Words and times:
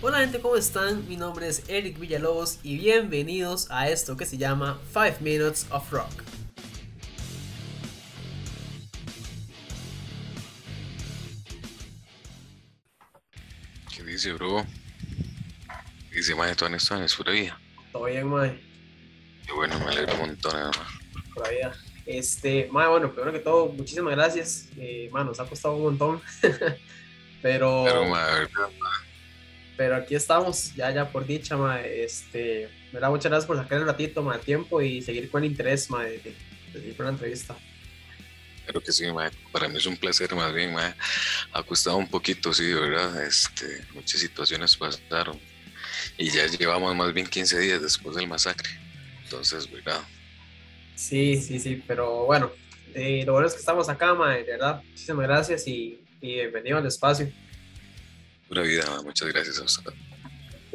Hola 0.00 0.20
gente, 0.20 0.38
¿cómo 0.40 0.54
están? 0.54 1.08
Mi 1.08 1.16
nombre 1.16 1.48
es 1.48 1.68
Eric 1.68 1.98
Villalobos 1.98 2.60
y 2.62 2.78
bienvenidos 2.78 3.68
a 3.68 3.88
esto 3.88 4.16
que 4.16 4.26
se 4.26 4.38
llama 4.38 4.78
5 4.92 5.16
Minutes 5.18 5.66
of 5.70 5.90
Rock. 5.90 6.22
¿Qué 13.92 14.04
dice, 14.04 14.32
bro? 14.34 14.64
¿Qué 16.10 16.16
dice, 16.18 16.36
mae, 16.36 16.54
todo 16.54 16.72
esto 16.72 16.96
en 16.96 17.04
pura 17.16 17.32
vida? 17.32 17.60
Todo 17.90 18.04
bien, 18.04 18.28
mae. 18.28 18.56
Qué 19.44 19.52
bueno, 19.52 19.80
me 19.80 19.86
alegro 19.86 20.14
un 20.14 20.20
montón, 20.20 20.56
hermano. 20.56 20.78
Por 21.34 21.50
vida. 21.50 21.74
Este, 22.06 22.68
mae, 22.70 22.86
bueno, 22.86 23.12
primero 23.12 23.32
que 23.32 23.40
todo, 23.40 23.66
muchísimas 23.66 24.14
gracias. 24.14 24.68
Eh, 24.76 25.10
nos 25.12 25.40
ha 25.40 25.44
costado 25.44 25.74
un 25.74 25.82
montón. 25.82 26.22
Pero, 27.42 27.82
Pero, 27.84 28.04
mae. 28.04 28.46
Pero 29.78 29.94
aquí 29.94 30.16
estamos, 30.16 30.74
ya, 30.74 30.90
ya 30.90 31.08
por 31.08 31.24
dicha, 31.24 31.56
mae. 31.56 32.02
Este, 32.02 32.68
¿verdad? 32.92 33.10
Muchas 33.10 33.30
gracias 33.30 33.46
por 33.46 33.56
sacar 33.56 33.78
el 33.78 33.86
ratito, 33.86 34.22
mae, 34.24 34.40
tiempo 34.40 34.82
y 34.82 35.00
seguir 35.00 35.30
con 35.30 35.44
el 35.44 35.50
interés, 35.52 35.88
mae, 35.88 36.18
de, 36.18 36.34
de, 36.74 36.80
de 36.80 36.88
ir 36.88 36.96
por 36.96 37.06
la 37.06 37.12
entrevista. 37.12 37.56
Creo 38.66 38.82
que 38.82 38.90
sí, 38.90 39.10
mae. 39.12 39.30
Para 39.52 39.68
mí 39.68 39.78
es 39.78 39.86
un 39.86 39.96
placer, 39.96 40.34
más 40.34 40.52
bien, 40.52 40.74
mae. 40.74 40.92
Ha 41.52 41.62
costado 41.62 41.96
un 41.96 42.08
poquito, 42.08 42.52
sí, 42.52 42.74
¿verdad? 42.74 43.24
Este, 43.24 43.84
muchas 43.94 44.20
situaciones 44.20 44.76
pasaron. 44.76 45.38
Y 46.18 46.28
ya 46.28 46.46
llevamos 46.48 46.96
más 46.96 47.14
bien 47.14 47.28
15 47.28 47.60
días 47.60 47.80
después 47.80 48.16
del 48.16 48.26
masacre. 48.26 48.68
Entonces, 49.22 49.70
¿verdad? 49.70 50.00
Sí, 50.96 51.40
sí, 51.40 51.60
sí, 51.60 51.84
pero 51.86 52.26
bueno, 52.26 52.50
eh, 52.94 53.22
lo 53.24 53.34
bueno 53.34 53.46
es 53.46 53.54
que 53.54 53.60
estamos 53.60 53.88
acá, 53.88 54.12
mae, 54.12 54.42
de 54.42 54.50
verdad. 54.50 54.82
Muchísimas 54.82 55.28
gracias 55.28 55.68
y, 55.68 56.04
y 56.20 56.34
bienvenido 56.34 56.78
al 56.78 56.86
espacio. 56.86 57.32
Pura 58.48 58.62
vida. 58.62 58.84
Muchas 59.04 59.28
gracias 59.28 59.58
a 59.58 59.62
usted. 59.62 59.92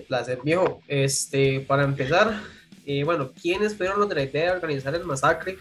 Placer, 0.07 0.39
viejo. 0.43 0.81
Este, 0.87 1.59
para 1.61 1.83
empezar, 1.83 2.41
eh, 2.85 3.03
bueno, 3.03 3.31
¿quiénes 3.41 3.75
fueron 3.75 3.99
los 3.99 4.09
de 4.09 4.15
la 4.15 4.23
idea 4.23 4.43
de 4.45 4.51
organizar 4.51 4.93
el 4.95 5.03
masacre? 5.03 5.57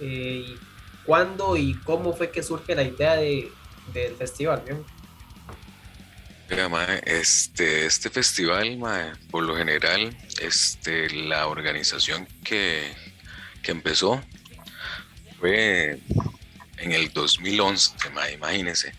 Eh, 0.00 0.44
y 0.46 0.58
¿Cuándo 1.06 1.56
y 1.56 1.74
cómo 1.84 2.14
fue 2.14 2.30
que 2.32 2.42
surge 2.42 2.74
la 2.74 2.82
idea 2.82 3.14
de, 3.14 3.50
del 3.94 4.16
festival, 4.16 4.62
viejo? 4.66 4.84
Mira, 6.50 6.68
mae, 6.68 7.00
este, 7.06 7.86
este 7.86 8.10
festival, 8.10 8.76
mae, 8.76 9.12
por 9.30 9.44
lo 9.44 9.56
general, 9.56 10.16
este, 10.40 11.08
la 11.10 11.46
organización 11.46 12.26
que, 12.44 12.92
que 13.62 13.70
empezó 13.70 14.22
fue 15.38 15.98
en 16.78 16.92
el 16.92 17.12
2011, 17.12 18.10
mae, 18.10 18.34
imagínense. 18.34 18.92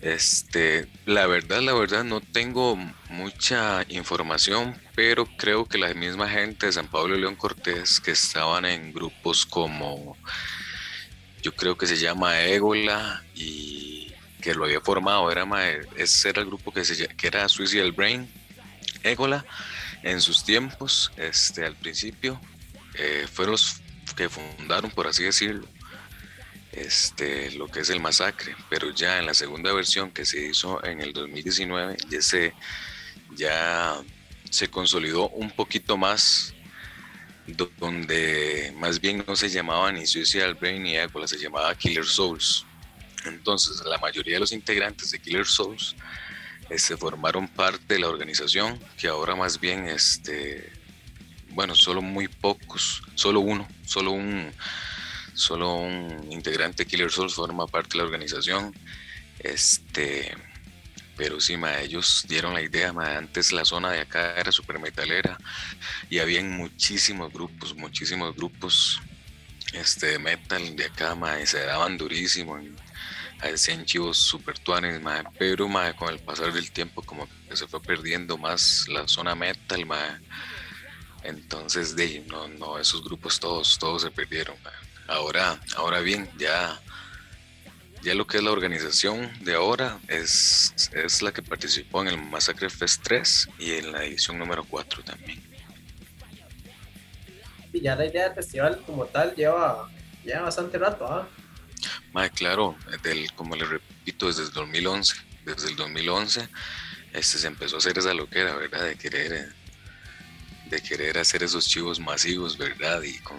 Este, 0.00 0.86
la 1.06 1.26
verdad, 1.26 1.62
la 1.62 1.72
verdad, 1.72 2.04
no 2.04 2.20
tengo 2.20 2.76
mucha 3.08 3.84
información, 3.88 4.78
pero 4.94 5.26
creo 5.38 5.64
que 5.66 5.78
la 5.78 5.92
misma 5.94 6.28
gente 6.28 6.66
de 6.66 6.72
San 6.72 6.88
Pablo 6.88 7.16
y 7.16 7.20
León 7.20 7.34
Cortés 7.36 8.00
que 8.00 8.10
estaban 8.10 8.66
en 8.66 8.92
grupos 8.92 9.46
como, 9.46 10.16
yo 11.42 11.54
creo 11.54 11.76
que 11.78 11.86
se 11.86 11.96
llama 11.96 12.40
Égola 12.42 13.24
y 13.34 14.12
que 14.42 14.54
lo 14.54 14.64
había 14.66 14.80
formado, 14.80 15.30
era, 15.30 15.46
ese 15.96 16.28
era 16.28 16.42
el 16.42 16.46
grupo 16.46 16.72
que, 16.72 16.84
se, 16.84 17.08
que 17.08 17.26
era 17.26 17.48
Suicidal 17.48 17.92
Brain, 17.92 18.30
Égola, 19.02 19.44
en 20.02 20.20
sus 20.20 20.44
tiempos, 20.44 21.10
este, 21.16 21.64
al 21.64 21.74
principio, 21.74 22.40
eh, 22.94 23.26
fueron 23.32 23.52
los 23.52 23.80
que 24.14 24.28
fundaron, 24.28 24.90
por 24.90 25.06
así 25.06 25.24
decirlo, 25.24 25.66
este, 26.76 27.50
lo 27.52 27.68
que 27.68 27.80
es 27.80 27.90
el 27.90 28.00
masacre, 28.00 28.54
pero 28.70 28.90
ya 28.90 29.18
en 29.18 29.26
la 29.26 29.34
segunda 29.34 29.72
versión 29.72 30.10
que 30.10 30.24
se 30.26 30.46
hizo 30.46 30.84
en 30.84 31.00
el 31.00 31.12
2019 31.12 31.96
ya 32.10 32.22
se, 32.22 32.52
ya 33.34 33.96
se 34.50 34.68
consolidó 34.68 35.28
un 35.30 35.50
poquito 35.50 35.96
más, 35.96 36.54
do- 37.46 37.70
donde 37.78 38.72
más 38.76 39.00
bien 39.00 39.24
no 39.26 39.36
se 39.36 39.48
llamaba 39.48 39.90
ni 39.92 40.06
Suicidal 40.06 40.54
Brain 40.54 40.82
ni 40.82 40.96
Égola, 40.96 41.26
se 41.26 41.38
llamaba 41.38 41.74
Killer 41.74 42.04
Souls. 42.04 42.64
Entonces, 43.24 43.82
la 43.84 43.98
mayoría 43.98 44.34
de 44.34 44.40
los 44.40 44.52
integrantes 44.52 45.10
de 45.10 45.18
Killer 45.18 45.46
Souls 45.46 45.96
este, 46.70 46.96
formaron 46.96 47.48
parte 47.48 47.94
de 47.94 48.00
la 48.00 48.08
organización, 48.08 48.78
que 48.98 49.08
ahora 49.08 49.34
más 49.34 49.58
bien, 49.58 49.88
este, 49.88 50.70
bueno, 51.50 51.74
solo 51.74 52.02
muy 52.02 52.28
pocos, 52.28 53.02
solo 53.14 53.40
uno, 53.40 53.66
solo 53.84 54.12
un, 54.12 54.52
solo 55.36 55.74
un 55.74 56.32
integrante 56.32 56.84
de 56.84 56.90
Killer 56.90 57.10
Souls 57.10 57.34
forma 57.34 57.66
parte 57.66 57.90
de 57.90 57.98
la 57.98 58.04
organización. 58.04 58.74
Este, 59.38 60.34
pero 61.16 61.40
sí, 61.40 61.56
ma, 61.56 61.80
ellos 61.80 62.24
dieron 62.28 62.54
la 62.54 62.62
idea, 62.62 62.92
ma, 62.92 63.16
antes 63.16 63.52
la 63.52 63.64
zona 63.64 63.92
de 63.92 64.00
acá 64.00 64.34
era 64.36 64.50
super 64.50 64.78
metalera 64.78 65.38
y 66.10 66.18
habían 66.18 66.50
muchísimos 66.50 67.32
grupos, 67.32 67.74
muchísimos 67.76 68.34
grupos 68.34 69.00
este, 69.72 70.06
de 70.06 70.18
metal 70.18 70.74
de 70.74 70.86
acá, 70.86 71.14
ma, 71.14 71.44
se 71.46 71.60
daban 71.60 71.98
durísimo. 71.98 72.58
hacían 73.40 73.84
chivos 73.84 74.16
super 74.16 74.58
tuanes, 74.58 75.00
ma, 75.02 75.22
pero 75.38 75.68
ma, 75.68 75.94
con 75.94 76.12
el 76.12 76.18
pasar 76.18 76.52
del 76.52 76.70
tiempo 76.70 77.02
como 77.02 77.28
se 77.52 77.66
fue 77.66 77.80
perdiendo 77.82 78.38
más 78.38 78.86
la 78.88 79.06
zona 79.06 79.34
metal, 79.34 79.84
ma. 79.84 80.20
entonces 81.22 81.94
no, 82.26 82.48
no, 82.48 82.78
esos 82.78 83.04
grupos 83.04 83.38
todos, 83.38 83.78
todos 83.78 84.02
se 84.02 84.10
perdieron. 84.10 84.56
Ahora, 85.08 85.60
ahora 85.76 86.00
bien, 86.00 86.28
ya, 86.38 86.80
ya 88.02 88.14
lo 88.14 88.26
que 88.26 88.38
es 88.38 88.42
la 88.42 88.50
organización 88.50 89.30
de 89.44 89.54
ahora 89.54 89.98
es, 90.08 90.90
es 90.92 91.22
la 91.22 91.32
que 91.32 91.42
participó 91.42 92.02
en 92.02 92.08
el 92.08 92.18
Masacre 92.22 92.70
Fest 92.70 93.02
3 93.04 93.48
y 93.58 93.72
en 93.72 93.92
la 93.92 94.04
edición 94.04 94.38
número 94.38 94.64
4 94.64 95.02
también. 95.04 95.42
Y 97.72 97.80
ya 97.80 97.94
la 97.94 98.06
idea 98.06 98.24
del 98.24 98.34
festival 98.34 98.82
como 98.86 99.06
tal 99.06 99.34
lleva, 99.34 99.88
lleva 100.24 100.42
bastante 100.42 100.78
rato, 100.78 101.06
¿ah? 101.06 101.28
Claro, 102.34 102.74
del, 103.02 103.30
como 103.34 103.54
le 103.56 103.66
repito, 103.66 104.26
desde 104.26 104.44
el 104.44 104.50
2011, 104.50 105.14
desde 105.44 105.68
el 105.68 105.76
2011 105.76 106.48
este, 107.12 107.38
se 107.38 107.46
empezó 107.46 107.76
a 107.76 107.78
hacer 107.78 107.98
esa 107.98 108.14
loquera, 108.14 108.54
¿verdad? 108.56 108.84
De 108.84 108.96
querer, 108.96 109.52
de 110.70 110.82
querer 110.82 111.18
hacer 111.18 111.42
esos 111.42 111.68
chivos 111.68 112.00
masivos, 112.00 112.56
¿verdad? 112.56 113.02
Y 113.02 113.18
con 113.18 113.38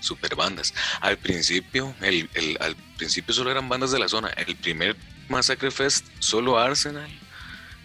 super 0.00 0.34
bandas. 0.34 0.74
Al 1.00 1.16
principio, 1.18 1.94
el, 2.00 2.28
al 2.60 2.76
principio 2.96 3.34
solo 3.34 3.50
eran 3.50 3.68
bandas 3.68 3.92
de 3.92 3.98
la 3.98 4.08
zona. 4.08 4.28
El 4.30 4.56
primer 4.56 4.96
Massacre 5.28 5.70
Fest, 5.70 6.06
solo 6.18 6.58
Arsenal 6.58 7.10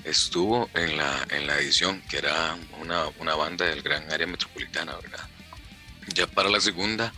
estuvo 0.04 0.70
en 0.76 0.98
la, 0.98 1.26
en 1.30 1.48
la 1.48 1.58
edición, 1.60 2.02
que 2.10 2.18
era 2.18 2.58
una, 2.80 3.08
una 3.20 3.36
banda 3.36 3.66
del 3.66 3.82
gran 3.82 4.12
área 4.12 4.28
metropolitana, 4.28 4.96
¿verdad? 4.96 5.28
Ya 6.14 6.28
para 6.28 6.50
la 6.50 6.62
segunda 6.62 7.12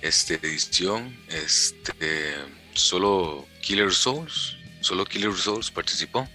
este, 0.00 0.34
edición, 0.34 1.16
este, 1.28 2.34
solo 2.74 3.46
Killer 3.60 3.92
Souls, 3.92 4.56
solo 4.80 5.04
Killer 5.04 5.34
Souls 5.34 5.70
participó 5.70 6.28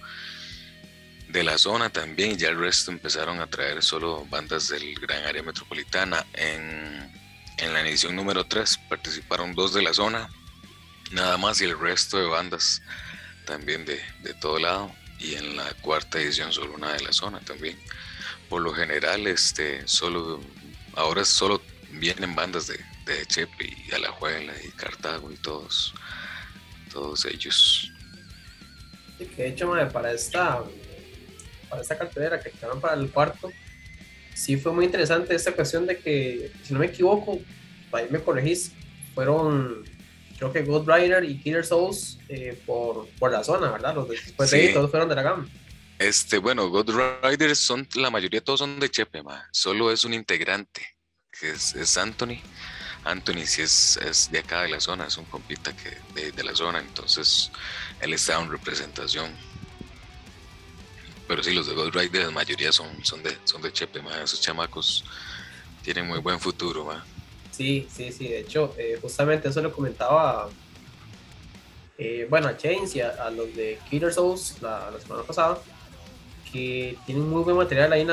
de 1.28 1.42
la 1.42 1.58
zona 1.58 1.90
también, 1.90 2.38
ya 2.38 2.48
el 2.48 2.58
resto 2.58 2.90
empezaron 2.90 3.40
a 3.40 3.46
traer 3.46 3.82
solo 3.82 4.24
bandas 4.26 4.68
del 4.68 4.94
gran 4.94 5.24
área 5.24 5.42
metropolitana. 5.42 6.24
En, 6.32 7.12
en 7.58 7.72
la 7.72 7.80
edición 7.80 8.16
número 8.16 8.44
3 8.44 8.78
participaron 8.88 9.54
dos 9.54 9.74
de 9.74 9.82
la 9.82 9.92
zona, 9.92 10.28
nada 11.12 11.36
más, 11.38 11.60
y 11.60 11.64
el 11.64 11.78
resto 11.78 12.18
de 12.18 12.26
bandas 12.26 12.82
también 13.46 13.84
de, 13.84 14.00
de 14.22 14.34
todo 14.34 14.58
lado. 14.58 14.92
Y 15.18 15.34
en 15.34 15.56
la 15.56 15.72
cuarta 15.82 16.20
edición 16.20 16.52
solo 16.52 16.74
una 16.74 16.92
de 16.92 17.02
la 17.02 17.12
zona 17.12 17.40
también. 17.40 17.78
Por 18.48 18.62
lo 18.62 18.72
general, 18.72 19.26
este, 19.26 19.86
solo, 19.88 20.40
ahora 20.94 21.24
solo 21.24 21.60
vienen 21.90 22.34
bandas 22.34 22.68
de, 22.68 22.78
de 23.04 23.26
Chepe 23.26 23.74
y 23.88 23.94
Alajuela 23.94 24.52
y 24.64 24.68
Cartago 24.70 25.32
y 25.32 25.36
todos, 25.36 25.92
todos 26.92 27.24
ellos. 27.24 27.90
De 29.18 29.48
hecho, 29.48 29.72
para 29.92 30.12
esta, 30.12 30.62
para 31.68 31.82
esta 31.82 31.98
cartelera 31.98 32.40
que 32.40 32.50
quedaron 32.50 32.80
para 32.80 32.94
el 32.94 33.10
cuarto, 33.10 33.50
sí 34.38 34.56
fue 34.56 34.72
muy 34.72 34.84
interesante 34.84 35.34
esta 35.34 35.52
cuestión 35.52 35.86
de 35.86 35.98
que, 35.98 36.52
si 36.62 36.72
no 36.72 36.78
me 36.80 36.86
equivoco, 36.86 37.40
ahí 37.92 38.06
me 38.10 38.20
corregís, 38.20 38.72
fueron, 39.14 39.84
creo 40.38 40.52
que 40.52 40.62
Ghost 40.62 40.88
Rider 40.88 41.24
y 41.24 41.38
Killer 41.40 41.64
Souls 41.66 42.18
eh, 42.28 42.60
por, 42.66 43.08
por 43.18 43.32
la 43.32 43.42
zona, 43.42 43.70
¿verdad? 43.70 43.94
Los 43.94 44.08
de- 44.08 44.14
después 44.16 44.50
de 44.50 44.60
Sí. 44.60 44.66
ahí 44.68 44.74
todos 44.74 44.90
fueron 44.90 45.08
de 45.08 45.14
la 45.16 45.22
gama. 45.22 45.48
Este, 45.98 46.38
bueno, 46.38 46.68
God 46.68 46.90
Riders 47.24 47.58
son, 47.58 47.86
la 47.96 48.10
mayoría 48.10 48.40
todos 48.40 48.60
son 48.60 48.78
de 48.78 48.88
Chepe, 48.88 49.22
ma. 49.22 49.48
Solo 49.50 49.90
es 49.90 50.04
un 50.04 50.14
integrante, 50.14 50.82
que 51.38 51.50
es, 51.50 51.74
es 51.74 51.98
Anthony. 51.98 52.38
Anthony 53.04 53.46
sí 53.46 53.62
es, 53.62 53.96
es 54.04 54.30
de 54.30 54.38
acá 54.38 54.62
de 54.62 54.68
la 54.68 54.80
zona, 54.80 55.06
es 55.06 55.16
un 55.16 55.24
compita 55.24 55.74
que 55.74 55.90
de, 56.14 56.30
de 56.32 56.44
la 56.44 56.54
zona, 56.54 56.78
entonces 56.78 57.50
él 58.00 58.12
está 58.12 58.40
en 58.40 58.50
representación. 58.50 59.30
Pero 61.28 61.42
sí, 61.42 61.52
los 61.52 61.66
de 61.66 61.74
God 61.74 61.94
Riders, 61.94 62.24
la 62.24 62.30
mayoría 62.30 62.72
son, 62.72 62.88
son, 63.04 63.22
de, 63.22 63.36
son 63.44 63.60
de 63.60 63.70
Chepe, 63.70 64.00
ma. 64.00 64.22
Esos 64.22 64.40
chamacos 64.40 65.04
tienen 65.82 66.06
muy 66.06 66.20
buen 66.20 66.40
futuro, 66.40 66.86
ma. 66.86 67.04
Sí, 67.50 67.86
sí, 67.94 68.10
sí. 68.10 68.28
De 68.28 68.40
hecho, 68.40 68.74
eh, 68.78 68.98
justamente 69.00 69.48
eso 69.48 69.60
lo 69.60 69.70
comentaba, 69.70 70.48
eh, 71.98 72.26
bueno, 72.30 72.48
a 72.48 72.56
Chains 72.56 72.96
y 72.96 73.02
a, 73.02 73.10
a 73.10 73.30
los 73.30 73.54
de 73.54 73.78
Killer 73.90 74.12
Souls 74.12 74.56
la, 74.62 74.90
la 74.90 74.98
semana 74.98 75.22
pasada, 75.22 75.58
que 76.50 76.96
tienen 77.04 77.28
muy 77.28 77.42
buen 77.42 77.56
material 77.58 77.92
ahí 77.92 78.06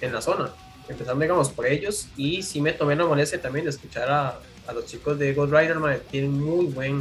en, 0.00 0.12
la 0.12 0.22
zona. 0.22 0.52
Empezando, 0.88 1.20
digamos, 1.20 1.48
por 1.48 1.66
ellos. 1.66 2.06
Y 2.16 2.44
sí 2.44 2.60
me 2.60 2.72
tomé 2.72 2.94
la 2.94 3.06
molestia 3.06 3.42
también 3.42 3.64
de 3.64 3.70
escuchar 3.70 4.08
a, 4.08 4.40
a 4.68 4.72
los 4.72 4.86
chicos 4.86 5.18
de 5.18 5.34
Ghost 5.34 5.52
Rider, 5.52 6.00
tienen 6.12 6.40
muy 6.40 6.66
buen, 6.66 6.98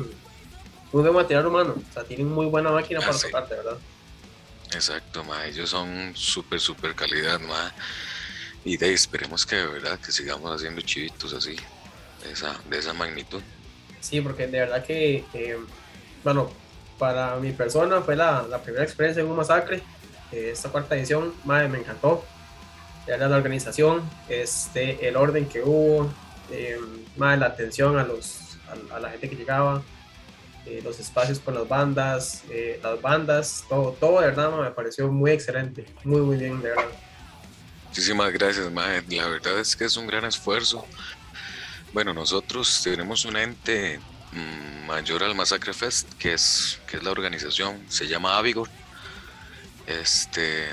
muy 0.92 1.04
buen 1.04 1.14
material 1.14 1.46
humano. 1.46 1.76
O 1.78 1.94
sea, 1.94 2.04
tienen 2.04 2.28
muy 2.30 2.48
buena 2.48 2.72
máquina 2.72 3.00
ah, 3.04 3.06
para 3.06 3.20
tocar, 3.20 3.48
de 3.48 3.56
verdad. 3.58 3.78
Exacto, 4.74 5.24
ma. 5.24 5.46
ellos 5.46 5.70
son 5.70 6.14
súper, 6.16 6.60
súper 6.60 6.96
calidad, 6.96 7.40
ma. 7.40 7.74
Y 8.64 8.78
de 8.78 8.94
esperemos 8.94 9.46
que 9.46 9.56
de 9.56 9.68
verdad 9.68 10.00
que 10.00 10.12
sigamos 10.12 10.56
haciendo 10.56 10.82
chivitos 10.82 11.34
así, 11.34 11.56
de 12.24 12.32
esa, 12.32 12.56
de 12.70 12.78
esa 12.78 12.94
magnitud. 12.94 13.42
Sí, 14.00 14.22
porque 14.22 14.48
de 14.48 14.60
verdad 14.60 14.86
que, 14.86 15.24
bueno, 16.24 16.52
para 16.98 17.36
mi 17.38 17.52
persona 17.52 18.02
fue 18.02 18.16
la, 18.16 18.44
la 18.44 18.62
primera 18.62 18.84
experiencia 18.84 19.22
en 19.22 19.30
un 19.30 19.36
masacre. 19.36 19.82
esta 20.32 20.70
cuarta 20.70 20.96
edición, 20.96 21.34
madre, 21.44 21.68
me 21.68 21.80
encantó. 21.80 22.24
Ya 23.08 23.18
la 23.18 23.36
organización, 23.36 24.08
este, 24.30 25.08
el 25.08 25.16
orden 25.16 25.48
que 25.50 25.62
hubo, 25.64 26.12
eh, 26.52 26.80
la 27.18 27.46
atención 27.46 27.98
a, 27.98 28.04
los, 28.04 28.58
a, 28.94 29.00
la 29.00 29.10
gente 29.10 29.30
que 29.30 29.36
llegaba, 29.36 29.82
eh, 30.66 30.82
los 30.84 31.00
espacios 31.00 31.40
con 31.40 31.56
las 31.56 31.68
bandas, 31.68 32.44
eh, 32.50 32.80
las 32.84 33.02
bandas, 33.02 33.66
todo, 33.68 33.92
todo 34.00 34.20
de 34.22 34.28
verdad 34.28 34.52
me 34.52 34.72
pareció 34.72 35.12
muy 35.12 35.32
excelente, 35.32 35.86
muy, 36.04 36.22
muy 36.22 36.38
bien, 36.38 36.62
de 36.62 36.70
verdad. 36.70 36.86
Muchísimas 37.88 38.32
gracias, 38.32 38.72
Mae. 38.72 39.04
La 39.10 39.28
verdad 39.28 39.60
es 39.60 39.76
que 39.76 39.86
es 39.86 39.98
un 39.98 40.08
gran 40.08 40.24
esfuerzo. 40.26 40.86
Bueno, 41.94 42.14
nosotros 42.14 42.82
tenemos 42.84 43.26
un 43.26 43.36
ente 43.36 44.00
mm, 44.32 44.86
mayor 44.86 45.24
al 45.24 45.36
Masacre 45.36 45.74
Fest, 45.74 46.08
que 46.14 46.34
es, 46.34 46.80
que 46.88 46.98
es 46.98 47.04
la 47.04 47.12
organización, 47.12 47.84
se 47.90 48.08
llama 48.08 48.38
Avigor. 48.38 48.70
Este, 49.88 50.68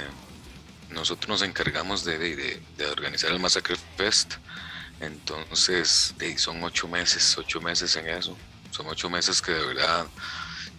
nosotros 0.90 1.28
nos 1.28 1.42
encargamos 1.42 2.04
de, 2.04 2.18
de, 2.18 2.62
de 2.76 2.86
organizar 2.86 3.30
el 3.32 3.40
Masacre 3.40 3.76
Fest. 3.96 4.34
Entonces, 5.00 6.14
son 6.36 6.62
ocho 6.62 6.88
meses, 6.88 7.36
ocho 7.38 7.60
meses 7.60 7.96
en 7.96 8.08
eso. 8.08 8.36
Son 8.78 8.86
ocho 8.86 9.10
meses 9.10 9.42
que 9.42 9.50
de 9.50 9.66
verdad 9.66 10.06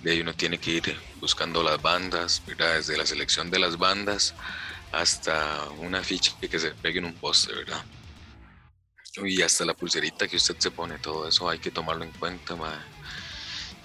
de 0.02 0.12
ahí 0.12 0.22
uno 0.22 0.34
tiene 0.34 0.58
que 0.58 0.72
ir 0.72 0.98
buscando 1.20 1.62
las 1.62 1.82
bandas, 1.82 2.42
¿verdad? 2.48 2.76
Desde 2.76 2.96
la 2.96 3.06
selección 3.06 3.52
de 3.52 3.60
las 3.60 3.78
bandas 3.78 4.34
hasta 4.94 5.68
una 5.80 6.02
ficha 6.02 6.32
que 6.40 6.58
se 6.58 6.72
pegue 6.72 7.00
en 7.00 7.06
un 7.08 7.14
poste, 7.16 7.54
¿verdad? 7.54 7.84
Y 9.18 9.42
hasta 9.42 9.66
la 9.66 9.74
pulserita 9.74 10.30
que 10.30 10.38
usted 10.38 10.56
se 10.60 10.72
pone, 10.72 10.98
todo 11.00 11.28
eso 11.28 11.50
hay 11.50 11.60
que 11.60 11.72
tomarlo 11.72 12.06
en 12.06 12.12
cuenta, 12.12 12.56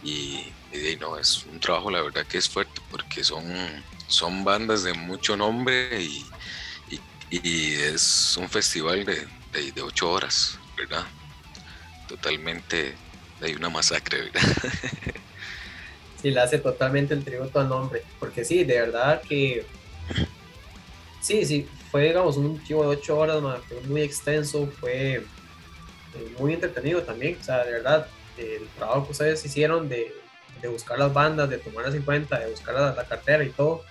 Y, 0.04 0.52
no, 1.00 1.18
es 1.18 1.44
un 1.50 1.58
trabajo 1.58 1.90
la 1.90 2.00
verdad 2.00 2.24
que 2.24 2.38
es 2.38 2.48
fuerte 2.48 2.80
porque 2.92 3.24
son, 3.24 3.44
son 4.06 4.44
bandas 4.44 4.84
de 4.84 4.92
mucho 4.92 5.36
nombre 5.36 6.00
y, 6.00 6.24
es 7.32 8.36
un 8.36 8.48
festival 8.48 9.04
de, 9.04 9.26
de, 9.72 9.82
ocho 9.82 10.08
horas, 10.08 10.56
¿verdad? 10.76 11.04
Totalmente 12.06 12.94
de 13.46 13.56
una 13.56 13.68
masacre, 13.70 14.30
sí, 16.22 16.30
le 16.30 16.40
hace 16.40 16.58
totalmente 16.58 17.14
el 17.14 17.24
tributo 17.24 17.60
al 17.60 17.68
nombre, 17.68 18.02
porque 18.18 18.44
sí, 18.44 18.64
de 18.64 18.80
verdad 18.80 19.22
que 19.22 19.64
Sí, 21.24 21.46
sí, 21.46 21.66
fue, 21.90 22.02
digamos, 22.02 22.36
un 22.36 22.62
chivo 22.64 22.82
de 22.82 22.88
ocho 22.98 23.16
horas, 23.16 23.42
fue 23.66 23.80
muy 23.88 24.02
extenso, 24.02 24.66
fue 24.78 25.14
eh, 25.14 25.24
muy 26.38 26.52
entretenido 26.52 27.02
también. 27.02 27.38
O 27.40 27.42
sea, 27.42 27.64
de 27.64 27.72
verdad, 27.72 28.06
el 28.36 28.68
trabajo 28.76 29.06
que 29.06 29.12
ustedes 29.12 29.42
hicieron 29.42 29.88
de, 29.88 30.14
de 30.60 30.68
buscar 30.68 30.98
las 30.98 31.14
bandas, 31.14 31.48
de 31.48 31.56
tomarlas 31.56 31.94
en 31.94 32.02
cuenta, 32.02 32.38
de 32.38 32.50
buscar 32.50 32.74
la, 32.74 33.06
cartera 33.06 33.42
y 33.42 33.48
todo, 33.48 33.82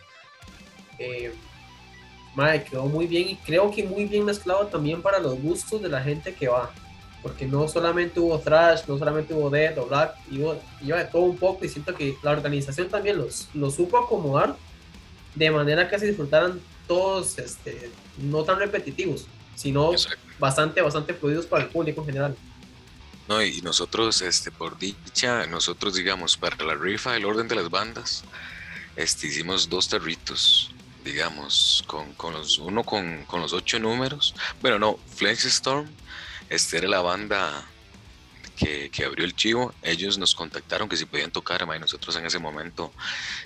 eh, 1.00 1.34
madre, 2.36 2.64
quedó 2.66 2.86
muy 2.86 3.08
bien 3.08 3.30
y 3.30 3.36
creo 3.38 3.72
que 3.72 3.84
muy 3.84 4.06
bien 4.06 4.26
mezclado 4.26 4.68
también 4.68 5.02
para 5.02 5.18
los 5.18 5.42
gustos 5.42 5.82
de 5.82 5.90
la 5.90 6.04
gente 6.04 6.36
que 6.36 6.48
va. 6.50 6.72
Porque 7.24 7.46
no 7.46 7.68
solamente 7.68 8.20
hubo 8.20 8.38
thrash, 8.38 8.82
no 8.88 9.00
solamente 9.00 9.34
hubo 9.34 9.50
death 9.50 9.78
o 9.80 9.88
black, 9.88 10.16
iba, 10.30 10.58
iba 10.82 10.98
de 10.98 11.06
todo 11.06 11.24
un 11.24 11.38
poco 11.38 11.66
y 11.66 11.70
siento 11.70 11.96
que 11.96 12.16
la 12.22 12.32
organización 12.32 12.90
también 12.90 13.18
los, 13.18 13.48
los 13.54 13.76
supo 13.76 13.98
acomodar 13.98 14.56
de 15.34 15.50
manera 15.50 15.90
que 15.90 15.98
se 15.98 16.06
disfrutaran 16.08 16.60
todos 16.88 17.40
este, 17.40 17.90
no 18.18 18.44
tan 18.44 18.60
repetitivos, 18.60 19.26
sino 19.56 19.92
bastante, 20.38 20.82
bastante 20.82 21.14
fluidos 21.14 21.46
para 21.46 21.64
el 21.64 21.70
público 21.70 22.02
en 22.02 22.08
general. 22.08 22.36
No, 23.28 23.42
y 23.42 23.62
nosotros, 23.62 24.22
este, 24.22 24.52
por 24.52 24.78
dicha, 24.78 25.48
nosotros, 25.48 25.96
digamos, 25.96 26.36
para 26.36 26.58
la 26.66 26.76
rifa, 26.76 27.16
el 27.16 27.26
orden 27.26 27.48
de 27.48 27.56
las 27.56 27.70
bandas, 27.70 28.24
este, 28.98 29.28
hicimos 29.28 29.70
dos 29.70 29.88
tarritos, 29.88 30.72
digamos, 31.06 31.84
con, 31.88 32.14
con 32.14 32.34
los, 32.34 32.58
uno 32.60 32.84
con, 32.84 33.24
con, 33.26 33.42
los 33.42 33.54
ocho 33.54 33.80
números. 33.80 34.36
Bueno, 34.62 34.78
no, 34.78 35.00
Flex 35.16 35.46
Storm, 35.46 35.88
este 36.54 36.78
era 36.78 36.88
la 36.88 37.02
banda 37.02 37.66
que, 38.56 38.92
abrió 39.04 39.26
el 39.26 39.36
chivo, 39.36 39.74
ellos 39.82 40.18
nos 40.20 40.36
contactaron 40.36 40.88
que 40.88 40.96
si 40.96 41.06
podían 41.06 41.32
tocar, 41.32 41.68
y 41.76 41.80
nosotros 41.80 42.16
en 42.16 42.26
ese 42.26 42.38
momento 42.38 42.94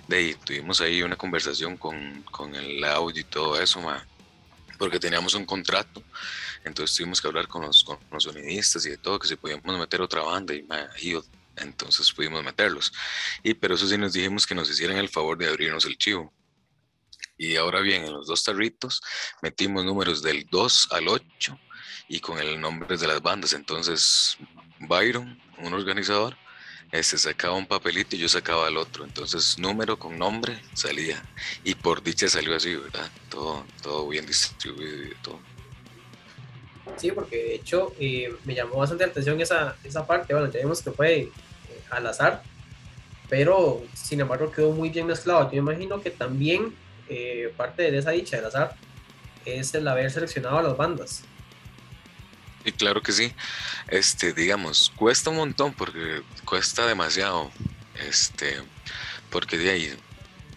de, 0.07 0.35
tuvimos 0.43 0.81
ahí 0.81 1.01
una 1.01 1.15
conversación 1.15 1.77
con, 1.77 2.21
con 2.23 2.53
el 2.53 2.83
audio 2.83 3.21
y 3.21 3.23
todo 3.23 3.59
eso, 3.59 3.81
porque 4.77 4.99
teníamos 4.99 5.33
un 5.35 5.45
contrato, 5.45 6.03
entonces 6.65 6.95
tuvimos 6.97 7.21
que 7.21 7.27
hablar 7.27 7.47
con 7.47 7.61
los, 7.61 7.83
con 7.83 7.97
los 8.11 8.23
sonidistas 8.23 8.85
y 8.85 8.89
de 8.89 8.97
todo, 8.97 9.17
que 9.17 9.27
si 9.27 9.37
podíamos 9.37 9.79
meter 9.79 10.01
otra 10.01 10.21
banda 10.21 10.53
y, 10.53 10.65
entonces 11.55 12.11
pudimos 12.11 12.43
meterlos. 12.43 12.93
Y 13.41 13.55
pero 13.55 13.73
eso 13.73 13.87
sí 13.87 13.97
nos 13.97 14.13
dijimos 14.13 14.45
que 14.45 14.53
nos 14.53 14.69
hicieran 14.69 14.97
el 14.97 15.09
favor 15.09 15.37
de 15.37 15.47
abrirnos 15.47 15.85
el 15.85 15.97
chivo. 15.97 16.31
Y 17.35 17.55
ahora 17.55 17.79
bien, 17.81 18.03
en 18.03 18.13
los 18.13 18.27
dos 18.27 18.43
tarritos 18.43 19.01
metimos 19.41 19.83
números 19.85 20.21
del 20.21 20.45
2 20.51 20.89
al 20.91 21.07
8 21.07 21.59
y 22.07 22.19
con 22.19 22.39
el 22.39 22.59
nombre 22.59 22.97
de 22.97 23.07
las 23.07 23.21
bandas. 23.21 23.53
Entonces 23.53 24.37
Byron, 24.79 25.39
un 25.59 25.73
organizador, 25.73 26.35
este 26.91 27.17
sacaba 27.17 27.55
un 27.55 27.65
papelito 27.65 28.15
y 28.15 28.19
yo 28.19 28.29
sacaba 28.29 28.67
el 28.67 28.77
otro. 28.77 29.03
Entonces, 29.03 29.59
número 29.59 29.99
con 29.99 30.17
nombre 30.17 30.59
salía. 30.73 31.21
Y 31.63 31.75
por 31.75 32.01
dicha 32.01 32.27
salió 32.27 32.55
así, 32.55 32.75
¿verdad? 32.75 33.09
Todo, 33.29 33.65
todo 33.81 34.07
bien 34.07 34.25
distribuido 34.25 35.03
y 35.03 35.15
todo. 35.21 35.39
Sí, 36.95 37.11
porque 37.11 37.35
de 37.35 37.55
hecho 37.55 37.93
eh, 37.99 38.33
me 38.45 38.55
llamó 38.55 38.77
bastante 38.77 39.05
la 39.05 39.11
atención 39.11 39.39
esa, 39.41 39.75
esa 39.83 40.07
parte. 40.07 40.33
Bueno, 40.33 40.49
ya 40.51 40.59
vimos 40.59 40.81
que 40.81 40.91
fue 40.91 41.19
eh, 41.19 41.31
al 41.89 42.07
azar, 42.07 42.41
pero 43.29 43.83
sin 43.93 44.21
embargo 44.21 44.51
quedó 44.51 44.71
muy 44.71 44.89
bien 44.89 45.07
mezclado. 45.07 45.51
Yo 45.51 45.57
imagino 45.57 46.01
que 46.01 46.11
también 46.11 46.73
eh, 47.09 47.53
parte 47.57 47.91
de 47.91 47.97
esa 47.97 48.11
dicha 48.11 48.37
del 48.37 48.45
azar 48.45 48.75
es 49.45 49.73
el 49.75 49.87
haber 49.87 50.09
seleccionado 50.09 50.57
a 50.57 50.63
las 50.63 50.77
bandas. 50.77 51.23
Y 52.67 52.73
claro 52.73 53.01
que 53.01 53.13
sí. 53.13 53.33
Este, 53.87 54.33
digamos, 54.33 54.91
cuesta 54.97 55.29
un 55.29 55.37
montón 55.37 55.71
porque 55.73 56.21
cuesta 56.43 56.85
demasiado. 56.85 57.49
Este, 57.95 58.61
porque 59.29 59.57
de 59.57 59.69
ahí 59.69 59.97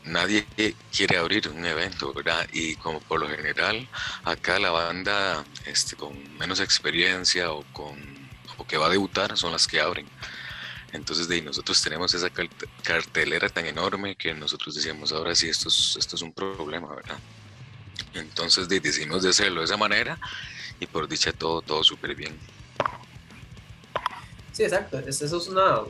nadie 0.02 0.45
quiere 0.93 1.19
abrir 1.19 1.49
un 1.49 1.64
evento, 1.64 2.12
¿verdad? 2.12 2.49
Y 2.52 2.75
como 2.75 2.99
por 3.00 3.21
lo 3.21 3.29
general, 3.29 3.88
acá 4.25 4.59
la 4.59 4.71
banda 4.71 5.45
este, 5.67 5.95
con 5.95 6.12
menos 6.37 6.59
experiencia 6.59 7.52
o 7.52 7.62
con 7.73 7.97
o 8.57 8.67
que 8.67 8.76
va 8.76 8.87
a 8.87 8.90
debutar 8.90 9.38
son 9.38 9.52
las 9.52 9.69
que 9.69 9.81
abren. 9.81 10.09
Entonces, 10.93 11.29
de 11.29 11.37
ahí 11.37 11.43
nosotros 11.43 11.81
tenemos 11.81 12.12
esa 12.12 12.29
cartelera 12.83 13.49
tan 13.49 13.67
enorme 13.67 14.17
que 14.17 14.35
nosotros 14.35 14.75
decíamos, 14.75 15.12
ahora 15.12 15.37
sí, 15.37 15.49
esto 15.49 15.69
es, 15.69 15.95
esto 15.97 16.17
es 16.17 16.23
un 16.23 16.33
problema, 16.33 16.93
¿verdad? 16.93 17.19
Entonces, 18.14 18.69
de, 18.69 18.81
de 18.81 19.29
hacerlo 19.29 19.61
de 19.61 19.67
esa 19.67 19.76
manera 19.76 20.19
y 20.81 20.87
por 20.87 21.07
dicha 21.07 21.33
todo, 21.33 21.61
todo 21.63 21.85
súper 21.85 22.15
bien. 22.15 22.37
Sí, 24.53 24.65
exacto. 24.65 24.99
Eso 24.99 25.25
es 25.25 25.49
una, 25.49 25.81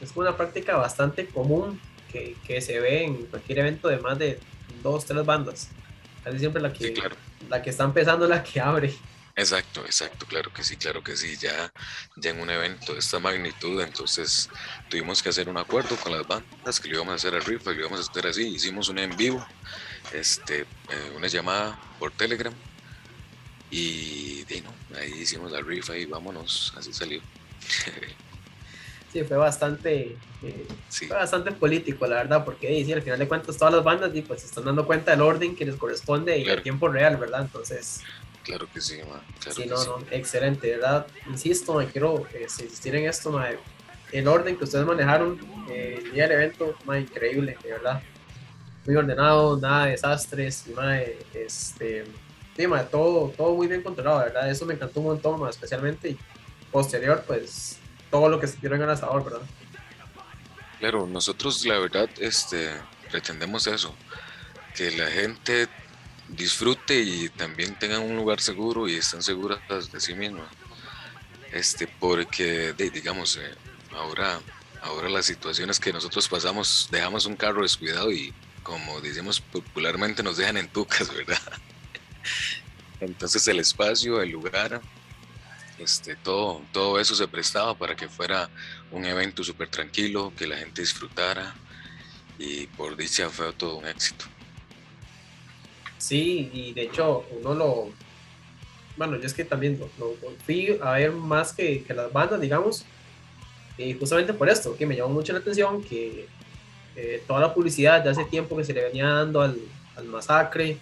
es 0.00 0.12
una 0.14 0.36
práctica 0.36 0.76
bastante 0.76 1.26
común 1.26 1.80
que, 2.12 2.36
que, 2.46 2.60
se 2.60 2.78
ve 2.80 3.04
en 3.04 3.26
cualquier 3.26 3.60
evento 3.60 3.88
de 3.88 3.98
más 3.98 4.18
de 4.18 4.40
dos, 4.82 5.06
tres 5.06 5.24
bandas. 5.24 5.70
Casi 6.24 6.40
siempre 6.40 6.60
la 6.60 6.72
que, 6.72 6.94
la 7.48 7.62
que 7.62 7.70
está 7.70 7.84
empezando 7.84 8.26
la 8.26 8.42
que 8.42 8.60
abre. 8.60 8.94
Exacto, 9.38 9.82
exacto, 9.84 10.24
claro 10.26 10.50
que 10.50 10.64
sí, 10.64 10.76
claro 10.76 11.04
que 11.04 11.16
sí. 11.16 11.36
Ya, 11.36 11.72
ya 12.16 12.30
en 12.30 12.40
un 12.40 12.50
evento 12.50 12.94
de 12.94 12.98
esta 12.98 13.18
magnitud, 13.18 13.80
entonces 13.80 14.48
tuvimos 14.88 15.22
que 15.22 15.28
hacer 15.28 15.48
un 15.48 15.58
acuerdo 15.58 15.94
con 15.96 16.12
las 16.12 16.26
bandas 16.26 16.80
que 16.80 16.88
lo 16.88 16.96
íbamos 16.96 17.12
a 17.12 17.16
hacer 17.16 17.34
a 17.34 17.40
rifa, 17.40 17.70
que 17.70 17.76
lo 17.76 17.86
íbamos 17.86 18.06
a 18.06 18.10
hacer 18.10 18.26
así. 18.26 18.48
Hicimos 18.48 18.88
una 18.88 19.04
en 19.04 19.16
vivo, 19.16 19.46
este, 20.12 20.62
eh, 20.62 21.12
una 21.14 21.28
llamada 21.28 21.78
por 21.98 22.12
Telegram 22.12 22.52
y, 23.70 24.44
ahí 24.96 25.12
hicimos 25.20 25.50
la 25.52 25.60
rifa 25.60 25.96
y 25.96 26.06
vámonos, 26.06 26.72
así 26.76 26.92
salió. 26.92 27.20
sí, 29.12 29.24
fue 29.24 29.36
bastante, 29.36 30.16
eh, 30.42 30.66
fue 30.88 31.08
bastante 31.08 31.52
político, 31.52 32.06
la 32.06 32.16
verdad, 32.16 32.44
porque 32.44 32.84
sí, 32.84 32.92
al 32.92 33.02
final 33.02 33.18
de 33.18 33.28
cuentas 33.28 33.56
todas 33.56 33.74
las 33.74 33.84
bandas 33.84 34.12
pues, 34.26 34.40
se 34.40 34.46
están 34.46 34.64
dando 34.64 34.86
cuenta 34.86 35.10
del 35.10 35.20
orden 35.20 35.56
que 35.56 35.64
les 35.64 35.76
corresponde 35.76 36.38
y 36.38 36.44
el 36.44 36.62
tiempo 36.62 36.88
real, 36.88 37.16
¿verdad? 37.16 37.42
Entonces... 37.42 38.02
Claro 38.44 38.68
que 38.72 38.80
sí, 38.80 39.00
sí, 39.50 39.66
no, 39.66 39.84
no, 39.84 40.06
excelente, 40.12 40.70
¿verdad? 40.70 41.08
Insisto, 41.28 41.74
me 41.74 41.86
quiero 41.88 42.28
eh, 42.32 42.42
insistir 42.44 42.94
en 42.94 43.08
esto, 43.08 43.36
el 44.12 44.28
orden 44.28 44.56
que 44.56 44.62
ustedes 44.62 44.86
manejaron 44.86 45.40
eh, 45.68 46.00
el 46.00 46.12
día 46.12 46.28
del 46.28 46.42
evento, 46.42 46.76
increíble, 46.96 47.58
de 47.60 47.72
verdad. 47.72 48.00
muy 48.86 48.94
ordenado, 48.94 49.58
nada 49.58 49.86
de 49.86 49.90
desastres, 49.92 50.64
este, 51.34 52.04
todo, 52.90 53.32
todo 53.36 53.54
muy 53.54 53.66
bien 53.66 53.82
controlado, 53.82 54.20
¿verdad? 54.20 54.50
Eso 54.50 54.64
me 54.66 54.74
encantó 54.74 55.00
un 55.00 55.06
montón, 55.06 55.48
especialmente 55.48 56.10
y 56.10 56.18
posterior, 56.70 57.22
pues 57.26 57.78
todo 58.10 58.28
lo 58.28 58.40
que 58.40 58.46
se 58.46 58.58
en 58.64 58.82
el 58.82 58.90
asador, 58.90 59.24
¿verdad? 59.24 59.42
Claro, 60.78 61.06
nosotros 61.06 61.64
la 61.64 61.78
verdad 61.78 62.08
este, 62.18 62.70
pretendemos 63.10 63.66
eso, 63.66 63.94
que 64.74 64.90
la 64.90 65.10
gente 65.10 65.68
disfrute 66.28 67.00
y 67.00 67.28
también 67.28 67.78
tengan 67.78 68.02
un 68.02 68.16
lugar 68.16 68.40
seguro 68.40 68.88
y 68.88 68.96
estén 68.96 69.22
seguras 69.22 69.60
de 69.92 70.00
sí 70.00 70.14
mismas. 70.14 70.48
Este, 71.52 71.86
porque, 71.86 72.74
digamos, 72.74 73.36
eh, 73.36 73.54
ahora, 73.94 74.40
ahora 74.82 75.08
las 75.08 75.26
situaciones 75.26 75.78
que 75.80 75.92
nosotros 75.92 76.28
pasamos, 76.28 76.88
dejamos 76.90 77.26
un 77.26 77.36
carro 77.36 77.62
descuidado 77.62 78.10
y, 78.12 78.34
como 78.62 79.00
decimos 79.00 79.40
popularmente, 79.40 80.22
nos 80.22 80.36
dejan 80.36 80.56
en 80.56 80.68
tucas, 80.68 81.08
¿verdad? 81.14 81.40
Entonces 83.00 83.46
el 83.48 83.60
espacio, 83.60 84.22
el 84.22 84.30
lugar, 84.30 84.80
este, 85.78 86.16
todo, 86.16 86.62
todo 86.72 86.98
eso 86.98 87.14
se 87.14 87.28
prestaba 87.28 87.76
para 87.76 87.94
que 87.94 88.08
fuera 88.08 88.48
un 88.90 89.04
evento 89.04 89.44
súper 89.44 89.68
tranquilo, 89.68 90.32
que 90.36 90.46
la 90.46 90.56
gente 90.56 90.80
disfrutara 90.80 91.54
y 92.38 92.66
por 92.68 92.96
dicha 92.96 93.28
fue 93.28 93.52
todo 93.52 93.76
un 93.76 93.86
éxito. 93.86 94.24
Sí, 95.98 96.50
y 96.52 96.72
de 96.72 96.82
hecho 96.82 97.26
uno 97.30 97.54
lo, 97.54 97.90
bueno, 98.96 99.16
yo 99.16 99.26
es 99.26 99.34
que 99.34 99.44
también 99.44 99.78
lo, 99.98 100.14
fui 100.44 100.78
a 100.82 100.92
ver 100.92 101.12
más 101.12 101.52
que, 101.52 101.82
que, 101.82 101.94
las 101.94 102.12
bandas, 102.12 102.40
digamos, 102.40 102.84
y 103.76 103.92
justamente 103.94 104.32
por 104.32 104.48
esto, 104.48 104.76
que 104.76 104.86
me 104.86 104.96
llamó 104.96 105.10
mucho 105.10 105.32
la 105.32 105.40
atención 105.40 105.82
que 105.82 106.26
eh, 106.96 107.22
toda 107.26 107.40
la 107.40 107.54
publicidad 107.54 108.02
de 108.02 108.10
hace 108.10 108.24
tiempo 108.24 108.56
que 108.56 108.64
se 108.64 108.72
le 108.72 108.84
venía 108.84 109.06
dando 109.06 109.42
al, 109.42 109.58
al 109.96 110.04
masacre, 110.04 110.78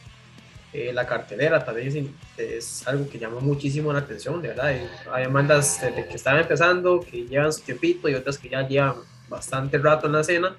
eh, 0.75 0.93
la 0.93 1.07
cartelera 1.07 1.65
también 1.65 2.17
es, 2.37 2.85
algo 2.89 3.09
que 3.09 3.17
llamó 3.17 3.41
muchísimo 3.41 3.93
la 3.93 4.01
atención, 4.01 4.43
de 4.43 4.49
verdad. 4.49 4.77
Hay 5.13 5.27
bandas 5.29 5.79
que 5.81 6.17
están 6.17 6.37
empezando, 6.41 6.99
que 6.99 7.29
llevan 7.29 7.53
su 7.53 7.61
tiempito 7.61 8.09
y 8.09 8.15
otras 8.15 8.39
que 8.39 8.49
ya 8.49 8.67
llevan 8.67 8.97
bastante 9.29 9.79
rato 9.79 10.09
en 10.09 10.15
la 10.15 10.23
escena. 10.23 10.57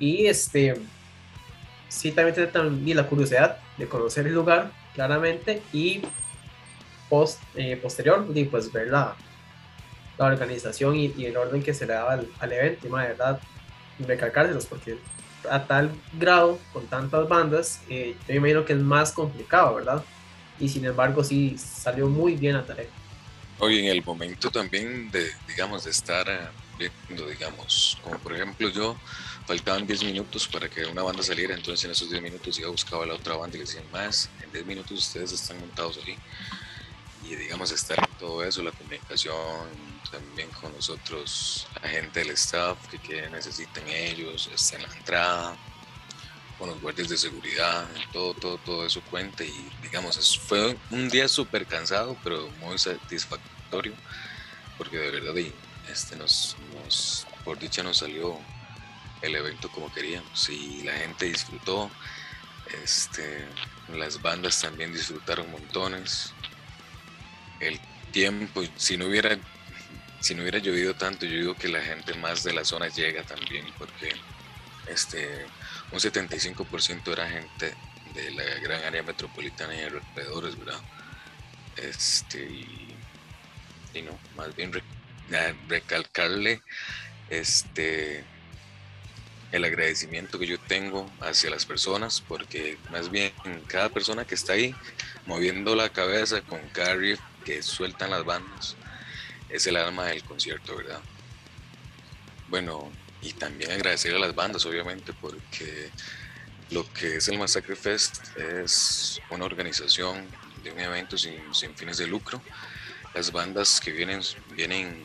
Y 0.00 0.26
este, 0.26 0.74
sí, 1.88 2.10
también 2.10 2.34
tiene 2.34 2.94
la 2.96 3.06
curiosidad 3.06 3.58
de 3.78 3.86
conocer 3.86 4.26
el 4.26 4.34
lugar 4.34 4.72
claramente 4.94 5.62
y 5.72 6.02
post, 7.08 7.40
eh, 7.54 7.76
posterior, 7.76 8.26
y 8.34 8.44
pues 8.46 8.72
ver 8.72 8.88
la, 8.88 9.14
la 10.18 10.26
organización 10.26 10.96
y, 10.96 11.24
el 11.24 11.36
orden 11.36 11.62
que 11.62 11.72
se 11.72 11.86
le 11.86 11.92
daba 11.92 12.14
al, 12.14 12.28
al 12.40 12.52
evento, 12.52 12.88
y 12.88 12.90
de 12.90 12.96
verdad, 12.96 13.38
recalcárselos 14.00 14.66
porque 14.66 14.98
a 15.50 15.66
tal 15.66 15.90
grado, 16.12 16.58
con 16.72 16.86
tantas 16.86 17.28
bandas, 17.28 17.80
eh, 17.88 18.16
yo 18.28 18.34
imagino 18.34 18.64
que 18.64 18.72
es 18.72 18.78
más 18.78 19.12
complicado, 19.12 19.76
¿verdad? 19.76 20.04
Y 20.58 20.68
sin 20.68 20.84
embargo, 20.84 21.24
sí 21.24 21.56
salió 21.58 22.08
muy 22.08 22.36
bien 22.36 22.56
a 22.56 22.64
tarea. 22.64 22.88
Hoy 23.58 23.78
en 23.78 23.86
el 23.86 24.04
momento 24.04 24.50
también 24.50 25.10
de, 25.10 25.30
digamos, 25.48 25.84
de 25.84 25.90
estar 25.90 26.28
eh, 26.28 26.90
viendo, 27.08 27.26
digamos, 27.28 27.98
como 28.02 28.18
por 28.18 28.34
ejemplo 28.34 28.68
yo, 28.68 28.96
faltaban 29.46 29.86
10 29.86 30.04
minutos 30.04 30.48
para 30.48 30.68
que 30.68 30.84
una 30.86 31.02
banda 31.02 31.22
saliera, 31.22 31.54
entonces 31.54 31.84
en 31.84 31.92
esos 31.92 32.10
10 32.10 32.22
minutos 32.22 32.58
iba 32.58 32.70
buscaba 32.70 33.06
la 33.06 33.14
otra 33.14 33.36
banda 33.36 33.56
y 33.56 33.60
le 33.60 33.66
decían 33.66 33.84
más, 33.92 34.30
en 34.42 34.52
10 34.52 34.66
minutos 34.66 34.98
ustedes 34.98 35.32
están 35.32 35.60
montados 35.60 35.98
ahí. 36.04 36.16
Y 37.24 37.36
digamos, 37.36 37.70
estar 37.70 37.98
en 37.98 38.18
todo 38.18 38.44
eso, 38.44 38.62
la 38.62 38.72
comunicación, 38.72 39.34
también 40.14 40.48
con 40.50 40.72
nosotros, 40.72 41.66
la 41.82 41.88
gente 41.88 42.20
del 42.20 42.30
staff 42.30 42.78
que, 42.88 42.98
que 42.98 43.28
necesiten 43.30 43.86
ellos, 43.88 44.48
está 44.52 44.76
en 44.76 44.82
la 44.82 44.96
entrada, 44.96 45.56
con 46.58 46.70
los 46.70 46.80
guardias 46.80 47.08
de 47.08 47.16
seguridad, 47.16 47.86
todo, 48.12 48.34
todo, 48.34 48.58
todo 48.58 48.86
eso 48.86 49.02
cuenta 49.10 49.44
y 49.44 49.70
digamos, 49.82 50.38
fue 50.38 50.76
un 50.90 51.08
día 51.08 51.26
súper 51.28 51.66
cansado, 51.66 52.16
pero 52.22 52.48
muy 52.60 52.78
satisfactorio, 52.78 53.92
porque 54.78 54.98
de 54.98 55.10
verdad 55.10 55.34
este, 55.90 56.16
nos, 56.16 56.56
nos, 56.74 57.26
por 57.44 57.58
dicha 57.58 57.82
nos 57.82 57.98
salió 57.98 58.38
el 59.22 59.34
evento 59.34 59.68
como 59.70 59.92
queríamos 59.92 60.48
y 60.48 60.82
la 60.82 60.92
gente 60.92 61.26
disfrutó, 61.26 61.90
este, 62.82 63.46
las 63.92 64.22
bandas 64.22 64.60
también 64.60 64.92
disfrutaron 64.92 65.50
montones, 65.50 66.32
el 67.60 67.80
tiempo, 68.12 68.62
si 68.76 68.96
no 68.96 69.06
hubiera 69.06 69.36
si 70.24 70.34
no 70.34 70.40
hubiera 70.40 70.58
llovido 70.58 70.94
tanto, 70.94 71.26
yo 71.26 71.36
digo 71.36 71.54
que 71.54 71.68
la 71.68 71.82
gente 71.82 72.14
más 72.14 72.42
de 72.44 72.54
la 72.54 72.64
zona 72.64 72.88
llega 72.88 73.24
también, 73.24 73.66
porque 73.76 74.10
este, 74.88 75.44
un 75.92 75.98
75% 75.98 77.12
era 77.12 77.28
gente 77.28 77.74
de 78.14 78.30
la 78.30 78.44
gran 78.60 78.82
área 78.84 79.02
metropolitana 79.02 79.74
y 79.74 79.82
alrededores, 79.82 80.58
¿verdad? 80.58 80.80
Este, 81.76 82.42
y, 82.42 84.00
no, 84.02 84.18
más 84.34 84.56
bien 84.56 84.72
recalcarle 85.68 86.62
este, 87.28 88.24
el 89.52 89.62
agradecimiento 89.62 90.38
que 90.38 90.46
yo 90.46 90.58
tengo 90.58 91.12
hacia 91.20 91.50
las 91.50 91.66
personas, 91.66 92.22
porque 92.22 92.78
más 92.90 93.10
bien 93.10 93.30
cada 93.66 93.90
persona 93.90 94.24
que 94.24 94.36
está 94.36 94.54
ahí 94.54 94.74
moviendo 95.26 95.76
la 95.76 95.90
cabeza 95.90 96.40
con 96.40 96.60
cada 96.70 96.96
que 97.44 97.62
sueltan 97.62 98.08
las 98.08 98.24
bandas, 98.24 98.74
es 99.54 99.68
el 99.68 99.76
alma 99.76 100.06
del 100.06 100.24
concierto, 100.24 100.76
¿verdad? 100.76 101.00
Bueno, 102.48 102.90
y 103.22 103.32
también 103.34 103.70
agradecer 103.70 104.12
a 104.12 104.18
las 104.18 104.34
bandas, 104.34 104.66
obviamente, 104.66 105.12
porque 105.12 105.90
lo 106.70 106.92
que 106.92 107.16
es 107.16 107.28
el 107.28 107.38
Massacre 107.38 107.76
Fest 107.76 108.36
es 108.36 109.20
una 109.30 109.44
organización 109.44 110.26
de 110.64 110.72
un 110.72 110.80
evento 110.80 111.16
sin, 111.16 111.40
fines 111.76 111.98
de 111.98 112.08
lucro. 112.08 112.42
Las 113.14 113.30
bandas 113.30 113.80
que 113.80 113.92
vienen, 113.92 114.22
vienen 114.56 115.04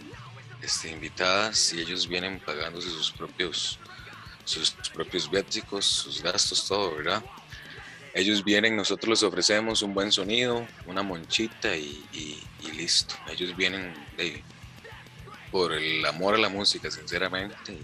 este, 0.63 0.89
invitadas 0.89 1.71
y 1.73 1.81
ellos 1.81 2.07
vienen 2.07 2.39
pagándose 2.39 2.89
sus 2.89 3.11
propios, 3.11 3.77
sus 4.45 4.71
propios 4.91 5.29
sus 5.81 6.23
gastos, 6.23 6.67
todo, 6.67 6.95
¿verdad? 6.95 7.23
Ellos 8.13 8.43
vienen, 8.43 8.75
nosotros 8.75 9.09
les 9.09 9.23
ofrecemos 9.23 9.81
un 9.81 9.93
buen 9.93 10.11
sonido, 10.11 10.65
una 10.87 11.03
monchita 11.03 11.75
y, 11.75 12.03
listo. 12.75 13.15
Ellos 13.29 13.55
vienen 13.55 13.93
por 15.51 15.73
el 15.73 16.05
amor 16.05 16.35
a 16.35 16.37
la 16.37 16.49
música, 16.49 16.89
sinceramente, 16.89 17.77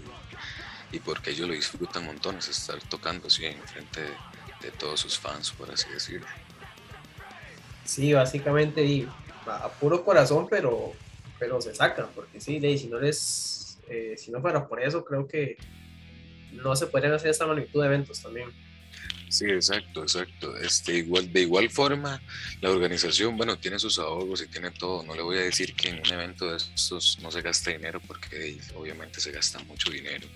y, 0.92 0.98
porque 1.00 1.30
ellos 1.30 1.48
lo 1.48 1.54
disfrutan 1.54 2.04
montones, 2.04 2.48
estar 2.48 2.78
tocando 2.88 3.26
así 3.28 3.44
en 3.44 3.62
frente 3.62 4.00
de, 4.60 4.70
todos 4.72 5.00
sus 5.00 5.18
fans, 5.18 5.52
por 5.52 5.70
así 5.70 5.88
decirlo. 5.90 6.26
Sí, 7.84 8.12
básicamente 8.12 9.06
a 9.46 9.68
puro 9.68 10.04
corazón, 10.04 10.48
pero, 10.50 10.92
pero 11.38 11.60
se 11.60 11.74
sacan, 11.74 12.08
porque 12.14 12.40
sí, 12.40 12.60
si 12.78 12.88
no 12.88 12.98
les, 12.98 13.78
eh, 13.88 14.14
si 14.16 14.32
no 14.32 14.40
fuera 14.40 14.66
por 14.66 14.82
eso, 14.82 15.04
creo 15.04 15.28
que 15.28 15.56
no 16.52 16.74
se 16.74 16.86
podrían 16.86 17.12
hacer 17.12 17.30
esta 17.30 17.46
magnitud 17.46 17.80
de 17.80 17.86
eventos 17.86 18.20
también. 18.20 18.50
Sí, 19.28 19.44
exacto, 19.46 20.02
exacto. 20.02 20.56
Este, 20.56 20.98
igual, 20.98 21.32
de 21.32 21.42
igual 21.42 21.68
forma, 21.68 22.22
la 22.60 22.70
organización, 22.70 23.36
bueno, 23.36 23.58
tiene 23.58 23.78
sus 23.78 23.98
ahorros 23.98 24.42
y 24.42 24.46
tiene 24.46 24.70
todo. 24.70 25.02
No 25.02 25.14
le 25.14 25.22
voy 25.22 25.38
a 25.38 25.42
decir 25.42 25.74
que 25.74 25.88
en 25.88 25.98
un 25.98 26.12
evento 26.12 26.50
de 26.50 26.56
estos 26.56 27.18
no 27.20 27.30
se 27.30 27.42
gasta 27.42 27.70
dinero 27.72 28.00
porque 28.06 28.58
obviamente 28.74 29.20
se 29.20 29.32
gasta 29.32 29.58
mucho 29.64 29.90
dinero. 29.90 30.26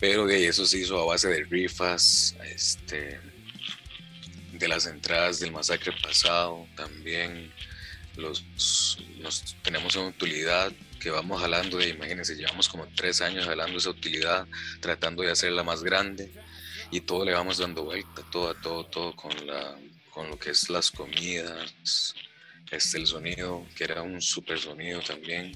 Pero 0.00 0.26
de 0.26 0.46
eso 0.46 0.66
se 0.66 0.78
hizo 0.78 1.00
a 1.00 1.06
base 1.06 1.28
de 1.28 1.44
rifas, 1.44 2.36
este, 2.44 3.20
de 4.52 4.68
las 4.68 4.86
entradas 4.86 5.40
del 5.40 5.52
masacre 5.52 5.92
pasado, 6.02 6.66
también 6.76 7.52
los, 8.16 8.44
tenemos 9.62 9.94
una 9.96 10.08
utilidad 10.08 10.72
que 11.00 11.10
vamos 11.10 11.40
jalando, 11.40 11.80
imagínense, 11.80 12.34
llevamos 12.34 12.68
como 12.68 12.88
tres 12.88 13.20
años 13.20 13.46
jalando 13.46 13.78
esa 13.78 13.90
utilidad, 13.90 14.46
tratando 14.80 15.22
de 15.22 15.30
hacerla 15.30 15.62
más 15.62 15.82
grande 15.84 16.30
y 16.90 17.00
todo 17.00 17.24
le 17.24 17.32
vamos 17.32 17.58
dando 17.58 17.84
vuelta, 17.84 18.22
todo, 18.30 18.54
todo, 18.54 18.84
todo 18.84 19.14
con, 19.14 19.46
la, 19.46 19.76
con 20.10 20.30
lo 20.30 20.38
que 20.38 20.50
es 20.50 20.70
las 20.70 20.90
comidas, 20.90 22.14
este, 22.70 22.98
el 22.98 23.06
sonido, 23.06 23.66
que 23.76 23.84
era 23.84 24.02
un 24.02 24.20
super 24.20 24.58
sonido 24.58 25.00
también. 25.00 25.52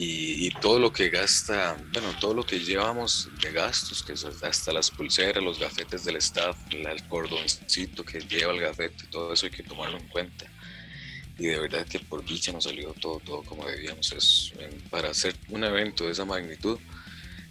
Y, 0.00 0.50
todo 0.60 0.78
lo 0.78 0.92
que 0.92 1.08
gasta, 1.10 1.76
bueno, 1.92 2.14
todo 2.20 2.32
lo 2.32 2.46
que 2.46 2.60
llevamos 2.60 3.28
de 3.42 3.50
gastos, 3.50 4.04
que 4.04 4.12
hasta 4.12 4.72
las 4.72 4.92
pulseras, 4.92 5.42
los 5.42 5.58
gafetes 5.58 6.04
del 6.04 6.16
staff, 6.16 6.56
el 6.70 7.08
cordoncito 7.08 8.04
que 8.04 8.20
lleva 8.20 8.52
el 8.52 8.60
gafete, 8.60 9.08
todo 9.10 9.32
eso 9.32 9.46
hay 9.46 9.50
que 9.50 9.64
tomarlo 9.64 9.98
en 9.98 10.06
cuenta. 10.06 10.46
Y 11.36 11.48
de 11.48 11.58
verdad 11.58 11.84
que 11.84 11.98
por 11.98 12.24
dicha 12.24 12.52
nos 12.52 12.64
salió 12.64 12.92
todo, 12.92 13.18
todo 13.18 13.42
como 13.42 13.66
debíamos. 13.66 14.12
Es, 14.12 14.52
para 14.88 15.10
hacer 15.10 15.34
un 15.48 15.64
evento 15.64 16.04
de 16.04 16.12
esa 16.12 16.24
magnitud, 16.24 16.78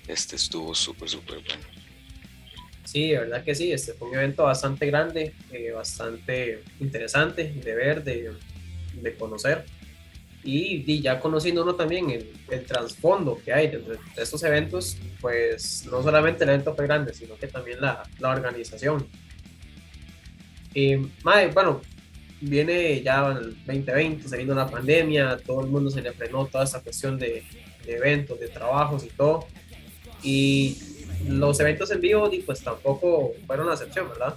este 0.08 0.38
estuvo 0.38 0.74
súper, 0.74 1.10
súper 1.10 1.40
bueno. 1.40 1.77
Sí, 2.88 3.10
de 3.10 3.20
verdad 3.20 3.44
que 3.44 3.54
sí, 3.54 3.70
este 3.74 3.92
fue 3.92 4.08
un 4.08 4.16
evento 4.16 4.44
bastante 4.44 4.86
grande, 4.86 5.34
eh, 5.52 5.72
bastante 5.74 6.64
interesante 6.80 7.52
de 7.52 7.76
ver, 7.76 8.02
de, 8.02 8.32
de, 8.94 9.16
conocer. 9.16 9.66
Y, 10.42 11.02
ya 11.02 11.20
conociendo 11.20 11.64
uno 11.64 11.76
también 11.76 12.10
el, 12.10 12.32
el 12.50 12.64
trasfondo 12.64 13.42
que 13.44 13.52
hay 13.52 13.68
de, 13.68 13.84
estos 14.16 14.42
eventos, 14.44 14.96
pues 15.20 15.86
no 15.92 16.02
solamente 16.02 16.46
el 16.46 16.52
evento 16.52 16.76
fue 16.76 16.88
grande, 16.88 17.14
sino 17.14 17.36
que 17.36 17.48
también 17.48 17.82
la, 17.82 18.04
la 18.20 18.30
organización. 18.30 19.06
Y, 20.74 20.96
bueno, 21.54 21.82
viene 22.40 23.02
ya 23.02 23.34
el 23.34 23.54
2020, 23.66 24.30
se 24.30 24.38
vino 24.38 24.56
la 24.56 24.70
pandemia, 24.70 25.38
todo 25.46 25.60
el 25.60 25.68
mundo 25.68 25.92
se 25.92 26.02
le 26.02 26.14
frenó 26.14 26.46
toda 26.46 26.64
esa 26.64 26.82
cuestión 26.82 27.20
de, 27.20 27.44
de 27.86 27.96
eventos, 27.98 28.40
de 28.40 28.48
trabajos 28.48 29.04
y 29.04 29.10
todo. 29.10 29.46
Y 30.24 30.87
los 31.26 31.60
eventos 31.60 31.92
en 31.92 32.02
vivo, 32.02 32.30
pues 32.46 32.64
tampoco 32.64 33.34
fueron 33.46 33.68
la 33.68 33.74
excepción, 33.74 34.10
¿verdad? 34.10 34.36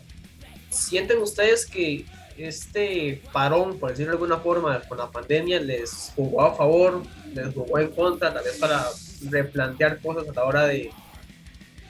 ¿Sienten 0.70 1.18
ustedes 1.18 1.66
que 1.66 2.04
este 2.38 3.20
parón, 3.32 3.78
por 3.78 3.90
decirlo 3.90 4.12
de 4.12 4.16
alguna 4.16 4.38
forma, 4.38 4.80
con 4.88 4.98
la 4.98 5.10
pandemia 5.10 5.60
les 5.60 6.12
jugó 6.14 6.42
a 6.42 6.54
favor, 6.54 7.02
les 7.34 7.52
jugó 7.52 7.78
en 7.78 7.90
contra, 7.90 8.32
tal 8.32 8.44
vez 8.44 8.56
para 8.58 8.86
replantear 9.28 10.00
cosas 10.00 10.28
a 10.28 10.32
la 10.32 10.44
hora 10.44 10.66
de, 10.66 10.90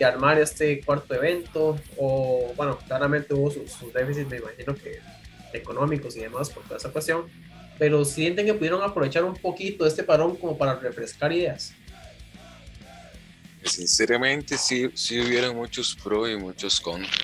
armar 0.03 0.39
este 0.39 0.81
cuarto 0.81 1.15
evento? 1.15 1.79
O, 1.99 2.53
bueno, 2.57 2.79
claramente 2.87 3.35
hubo 3.35 3.51
sus, 3.51 3.71
sus 3.71 3.93
déficits, 3.93 4.31
me 4.31 4.39
imagino 4.39 4.75
que 4.75 4.99
económicos 5.53 6.17
y 6.17 6.21
demás 6.21 6.49
por 6.51 6.63
toda 6.65 6.77
esa 6.77 6.91
cuestión, 6.91 7.25
pero 7.79 8.05
sienten 8.05 8.47
que 8.47 8.55
pudieron 8.55 8.83
aprovechar 8.83 9.25
un 9.25 9.35
poquito 9.35 9.87
este 9.87 10.03
parón 10.03 10.37
como 10.37 10.57
para 10.57 10.75
refrescar 10.77 11.33
ideas. 11.33 11.75
Sinceramente, 13.65 14.57
sí, 14.57 14.91
sí 14.95 15.21
hubieron 15.21 15.57
muchos 15.57 15.95
pros 15.95 16.31
y 16.31 16.37
muchos 16.37 16.81
contras. 16.81 17.15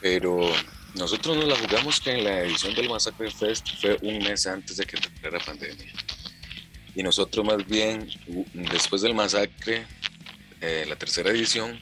Pero 0.00 0.50
nosotros 0.94 1.36
nos 1.36 1.46
la 1.46 1.56
jugamos 1.56 2.00
que 2.00 2.12
en 2.12 2.24
la 2.24 2.40
edición 2.40 2.74
del 2.74 2.88
Massacre 2.88 3.30
Fest 3.30 3.68
fue 3.80 3.98
un 4.02 4.18
mes 4.18 4.46
antes 4.46 4.76
de 4.76 4.86
que 4.86 4.96
entrara 4.96 5.38
la 5.38 5.44
pandemia. 5.44 5.92
Y 6.94 7.02
nosotros 7.02 7.44
más 7.44 7.66
bien, 7.66 8.08
después 8.54 9.02
del 9.02 9.14
masacre, 9.14 9.86
eh, 10.60 10.84
la 10.88 10.96
tercera 10.96 11.30
edición, 11.30 11.78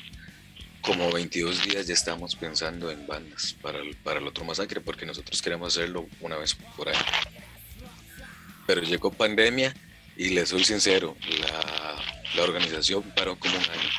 como 0.82 1.10
22 1.10 1.64
días 1.64 1.86
ya 1.86 1.94
estamos 1.94 2.36
pensando 2.36 2.90
en 2.90 3.06
bandas 3.06 3.54
para 3.62 3.78
el, 3.78 3.96
para 3.96 4.20
el 4.20 4.26
otro 4.26 4.44
masacre, 4.44 4.80
porque 4.80 5.06
nosotros 5.06 5.40
queremos 5.40 5.76
hacerlo 5.76 6.06
una 6.20 6.36
vez 6.36 6.54
por 6.76 6.88
año. 6.88 6.98
Pero 8.66 8.82
llegó 8.82 9.10
pandemia 9.10 9.74
y 10.16 10.30
les 10.30 10.50
soy 10.50 10.64
sincero, 10.64 11.16
la, 11.40 12.17
la 12.34 12.42
organización 12.42 13.02
paró 13.14 13.38
como 13.38 13.56
un 13.56 13.64
año. 13.64 13.90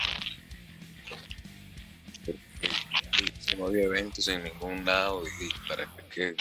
No 3.58 3.68
había 3.68 3.84
eventos 3.84 4.28
en 4.28 4.44
ningún 4.44 4.86
lado 4.86 5.24
para 5.68 5.88
que, 6.14 6.36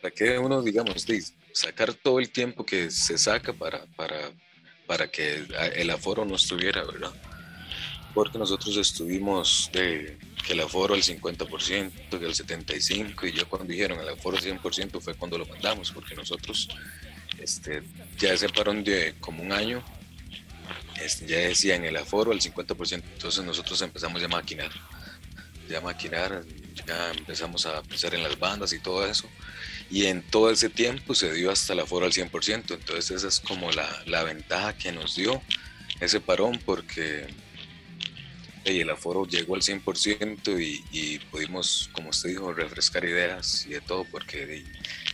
para 0.00 0.14
que 0.14 0.38
uno, 0.38 0.62
digamos, 0.62 1.06
sacar 1.52 1.92
todo 1.94 2.18
el 2.18 2.30
tiempo 2.30 2.64
que 2.64 2.90
se 2.90 3.18
saca 3.18 3.52
para, 3.52 3.84
para, 3.96 4.32
para 4.86 5.08
que 5.08 5.46
el 5.76 5.90
aforo 5.90 6.24
no 6.24 6.36
estuviera, 6.36 6.84
¿verdad? 6.84 7.12
Porque 8.14 8.38
nosotros 8.38 8.76
estuvimos 8.76 9.70
de 9.72 10.18
que 10.44 10.54
el 10.54 10.60
aforo 10.60 10.94
al 10.94 11.02
50%, 11.02 12.08
que 12.10 12.16
al 12.16 12.34
75%, 12.34 13.28
y 13.28 13.36
ya 13.36 13.44
cuando 13.44 13.68
dijeron 13.68 14.00
el 14.00 14.08
aforo 14.08 14.36
al 14.36 14.42
100% 14.42 15.00
fue 15.00 15.14
cuando 15.14 15.38
lo 15.38 15.46
mandamos, 15.46 15.92
porque 15.92 16.14
nosotros 16.14 16.68
este, 17.38 17.82
ya 18.18 18.36
se 18.36 18.48
pararon 18.48 18.82
de 18.82 19.14
como 19.20 19.42
un 19.42 19.52
año 19.52 19.82
ya 21.26 21.38
decían 21.38 21.84
el 21.84 21.96
aforo 21.96 22.32
al 22.32 22.40
50%, 22.40 23.02
entonces 23.12 23.44
nosotros 23.44 23.80
empezamos 23.82 24.20
ya 24.20 24.26
a 24.26 24.30
maquinar, 24.30 24.70
ya 25.68 25.78
a 25.78 25.80
maquinar, 25.80 26.44
ya 26.86 27.10
empezamos 27.10 27.66
a 27.66 27.82
pensar 27.82 28.14
en 28.14 28.22
las 28.22 28.38
bandas 28.38 28.72
y 28.72 28.78
todo 28.78 29.06
eso, 29.06 29.28
y 29.90 30.06
en 30.06 30.22
todo 30.22 30.50
ese 30.50 30.68
tiempo 30.68 31.14
se 31.14 31.32
dio 31.32 31.50
hasta 31.50 31.72
el 31.72 31.80
aforo 31.80 32.06
al 32.06 32.12
100%, 32.12 32.74
entonces 32.74 33.10
esa 33.10 33.28
es 33.28 33.40
como 33.40 33.70
la, 33.72 33.88
la 34.06 34.24
ventaja 34.24 34.76
que 34.76 34.92
nos 34.92 35.16
dio 35.16 35.42
ese 36.00 36.20
parón, 36.20 36.60
porque 36.64 37.26
el 38.64 38.90
aforo 38.90 39.26
llegó 39.26 39.54
al 39.54 39.62
100% 39.62 40.60
y, 40.60 40.84
y, 40.92 41.18
pudimos, 41.18 41.90
como 41.92 42.10
usted 42.10 42.30
dijo, 42.30 42.52
refrescar 42.52 43.04
ideas 43.04 43.66
y 43.66 43.70
de 43.70 43.80
todo, 43.80 44.04
porque 44.04 44.64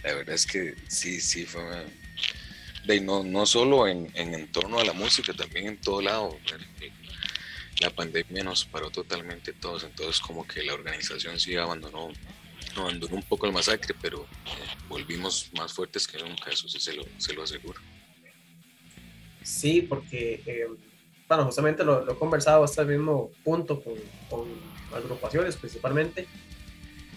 la 0.02 0.14
verdad 0.14 0.34
es 0.34 0.46
que 0.46 0.74
sí, 0.88 1.20
sí 1.20 1.46
fue 1.46 1.62
de 2.84 3.00
no, 3.00 3.22
no 3.22 3.46
solo 3.46 3.86
en, 3.88 4.10
en, 4.14 4.50
torno 4.52 4.78
a 4.78 4.84
la 4.84 4.92
música, 4.92 5.32
también 5.32 5.68
en 5.68 5.80
todo 5.80 6.00
lado. 6.00 6.36
La 7.80 7.90
pandemia 7.90 8.42
nos 8.42 8.64
paró 8.64 8.90
totalmente 8.90 9.52
todos, 9.52 9.84
entonces 9.84 10.20
como 10.20 10.46
que 10.46 10.64
la 10.64 10.74
organización 10.74 11.38
sí 11.38 11.56
abandonó, 11.56 12.08
abandonó 12.76 13.14
un 13.14 13.22
poco 13.22 13.46
el 13.46 13.52
masacre, 13.52 13.94
pero 14.00 14.22
eh, 14.22 14.76
volvimos 14.88 15.50
más 15.56 15.72
fuertes 15.72 16.06
que 16.06 16.18
nunca, 16.18 16.50
eso 16.50 16.68
sí 16.68 16.80
se 16.80 16.94
lo, 16.94 17.04
se 17.18 17.32
lo 17.34 17.44
aseguro. 17.44 17.80
Sí, 19.42 19.82
porque, 19.82 20.42
eh, 20.44 20.66
bueno, 21.28 21.44
justamente 21.44 21.84
lo, 21.84 22.10
he 22.10 22.16
conversado 22.16 22.64
hasta 22.64 22.82
el 22.82 22.88
mismo 22.88 23.30
punto 23.44 23.80
con, 23.80 23.94
con 24.28 24.48
agrupaciones 24.92 25.56
principalmente, 25.56 26.26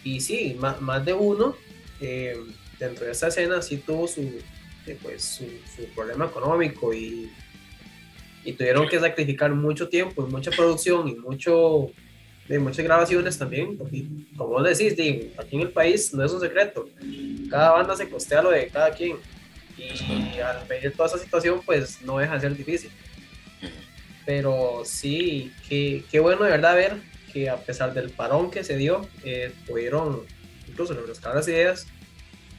y 0.04 0.22
sí, 0.22 0.56
más, 0.60 0.80
más 0.80 1.04
de 1.04 1.14
uno 1.14 1.56
eh, 2.00 2.36
dentro 2.80 3.06
de 3.06 3.12
esa 3.12 3.28
escena 3.28 3.62
sí 3.62 3.78
tuvo 3.78 4.08
su, 4.08 4.42
pues, 5.02 5.24
su, 5.76 5.86
problema 5.94 6.26
económico 6.26 6.94
y, 6.94 7.32
y, 8.44 8.54
tuvieron 8.54 8.88
que 8.88 9.00
sacrificar 9.00 9.54
mucho 9.54 9.88
tiempo 9.90 10.26
y 10.28 10.32
mucha 10.32 10.52
producción 10.52 11.08
y 11.08 11.16
mucho 11.16 11.92
de 12.48 12.60
muchas 12.60 12.84
grabaciones 12.84 13.38
también, 13.38 13.78
porque 13.78 14.06
como 14.36 14.50
vos 14.50 14.78
decís, 14.78 14.94
aquí 15.38 15.56
en 15.56 15.62
el 15.62 15.70
país 15.70 16.14
no 16.14 16.26
es 16.26 16.32
un 16.32 16.42
secreto, 16.42 16.90
cada 17.50 17.72
banda 17.72 17.96
se 17.96 18.10
costea 18.10 18.42
lo 18.42 18.52
de 18.52 18.68
cada 18.68 18.92
quien 18.92 19.18
y, 19.78 20.40
al 20.40 20.68
ver 20.68 20.92
toda 20.92 21.08
esa 21.08 21.18
situación 21.18 21.62
pues 21.66 22.02
no 22.02 22.18
deja 22.18 22.36
de 22.36 22.42
ser 22.42 22.56
difícil. 22.56 22.92
Pero 24.26 24.84
sí, 24.86 25.52
qué, 25.68 26.04
qué 26.12 26.20
bueno 26.20 26.44
de 26.44 26.52
verdad 26.52 26.76
ver 26.76 26.98
que 27.32 27.50
a 27.50 27.58
pesar 27.58 27.94
del 27.94 28.10
parón 28.10 28.52
que 28.52 28.64
se 28.64 28.76
dio, 28.78 29.08
eh, 29.24 29.54
pudieron 29.68 30.22
incluso 30.68 30.94
refrescar 30.94 31.36
las 31.36 31.48
ideas 31.48 31.88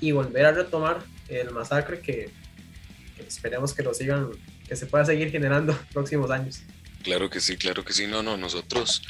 y 0.00 0.12
volver 0.12 0.46
a 0.46 0.52
retomar 0.52 1.02
el 1.40 1.50
masacre 1.50 2.00
que, 2.00 2.30
esperemos 3.26 3.72
que 3.72 3.82
lo 3.82 3.94
sigan, 3.94 4.30
que 4.66 4.76
se 4.76 4.86
pueda 4.86 5.04
seguir 5.04 5.30
generando 5.30 5.78
próximos 5.92 6.30
años. 6.30 6.60
Claro 7.02 7.28
que 7.28 7.40
sí, 7.40 7.56
claro 7.56 7.84
que 7.84 7.92
sí. 7.92 8.06
No, 8.06 8.22
no, 8.22 8.36
nosotros, 8.36 9.02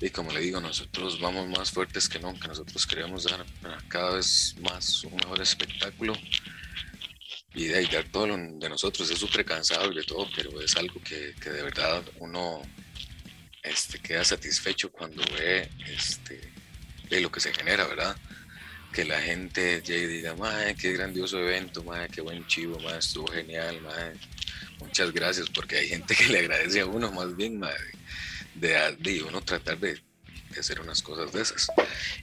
y 0.00 0.10
como 0.10 0.32
le 0.32 0.40
digo, 0.40 0.60
nosotros 0.60 1.18
vamos 1.20 1.48
más 1.48 1.70
fuertes 1.70 2.08
que 2.08 2.18
nunca. 2.18 2.48
Nosotros 2.48 2.86
queremos 2.86 3.24
dar 3.24 3.44
cada 3.88 4.16
vez 4.16 4.54
más 4.60 5.04
un 5.04 5.16
mejor 5.16 5.40
espectáculo 5.40 6.12
y 7.54 7.64
de, 7.64 7.86
dar 7.86 8.04
todo 8.04 8.26
lo 8.26 8.36
de 8.36 8.68
nosotros. 8.68 9.10
Es 9.10 9.18
súper 9.18 9.44
cansado 9.46 9.90
y 9.92 10.04
todo, 10.04 10.28
pero 10.36 10.60
es 10.60 10.76
algo 10.76 11.00
que, 11.02 11.34
que, 11.40 11.50
de 11.50 11.62
verdad 11.62 12.02
uno 12.18 12.62
este, 13.62 13.98
queda 13.98 14.24
satisfecho 14.24 14.92
cuando 14.92 15.22
ve 15.32 15.70
este, 15.88 16.52
lo 17.20 17.30
que 17.30 17.40
se 17.40 17.54
genera, 17.54 17.86
¿verdad? 17.86 18.16
Que 18.92 19.04
la 19.04 19.20
gente 19.20 19.80
llegue 19.82 20.04
y 20.04 20.16
diga, 20.18 20.34
madre, 20.36 20.74
qué 20.74 20.92
grandioso 20.92 21.38
evento, 21.38 21.82
madre, 21.82 22.08
qué 22.12 22.20
buen 22.20 22.46
chivo, 22.46 22.78
madre, 22.80 22.98
estuvo 22.98 23.26
genial, 23.28 23.80
madre. 23.80 24.12
Muchas 24.78 25.12
gracias, 25.12 25.48
porque 25.48 25.78
hay 25.78 25.88
gente 25.88 26.14
que 26.14 26.26
le 26.26 26.40
agradece 26.40 26.80
a 26.80 26.86
uno 26.86 27.10
más 27.10 27.34
bien, 27.34 27.58
madre, 27.58 27.92
de, 28.54 28.96
de 28.98 29.22
uno 29.22 29.40
tratar 29.42 29.78
de, 29.78 30.00
de 30.50 30.60
hacer 30.60 30.80
unas 30.80 31.02
cosas 31.02 31.32
de 31.32 31.40
esas. 31.40 31.68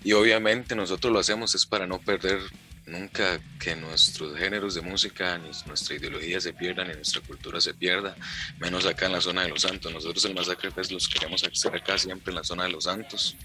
Y 0.03 0.13
obviamente 0.13 0.75
nosotros 0.75 1.12
lo 1.12 1.19
hacemos 1.19 1.55
es 1.55 1.65
para 1.65 1.88
no 1.88 1.99
perder 1.99 2.39
nunca 2.86 3.39
que 3.60 3.75
nuestros 3.75 4.38
géneros 4.38 4.75
de 4.75 4.82
música, 4.82 5.38
ni 5.38 5.49
nuestra 5.67 5.95
ideología 5.95 6.39
se 6.39 6.53
pierdan, 6.53 6.88
ni 6.88 6.95
nuestra 6.95 7.21
cultura 7.21 7.62
se 7.62 7.73
pierda, 7.73 8.15
menos 8.60 8.86
acá 8.86 9.08
en 9.08 9.13
la 9.13 9.21
zona 9.21 9.43
de 9.43 9.49
Los 9.49 9.62
Santos. 9.62 9.91
Nosotros 9.91 10.23
el 10.25 10.36
Masacre 10.36 10.71
Fest 10.71 10.91
los 10.91 11.08
queremos 11.08 11.43
hacer 11.43 11.75
acá 11.75 11.97
siempre 11.97 12.32
en 12.32 12.36
la 12.36 12.43
zona 12.43 12.63
de 12.63 12.69
Los 12.69 12.84
Santos 12.86 13.36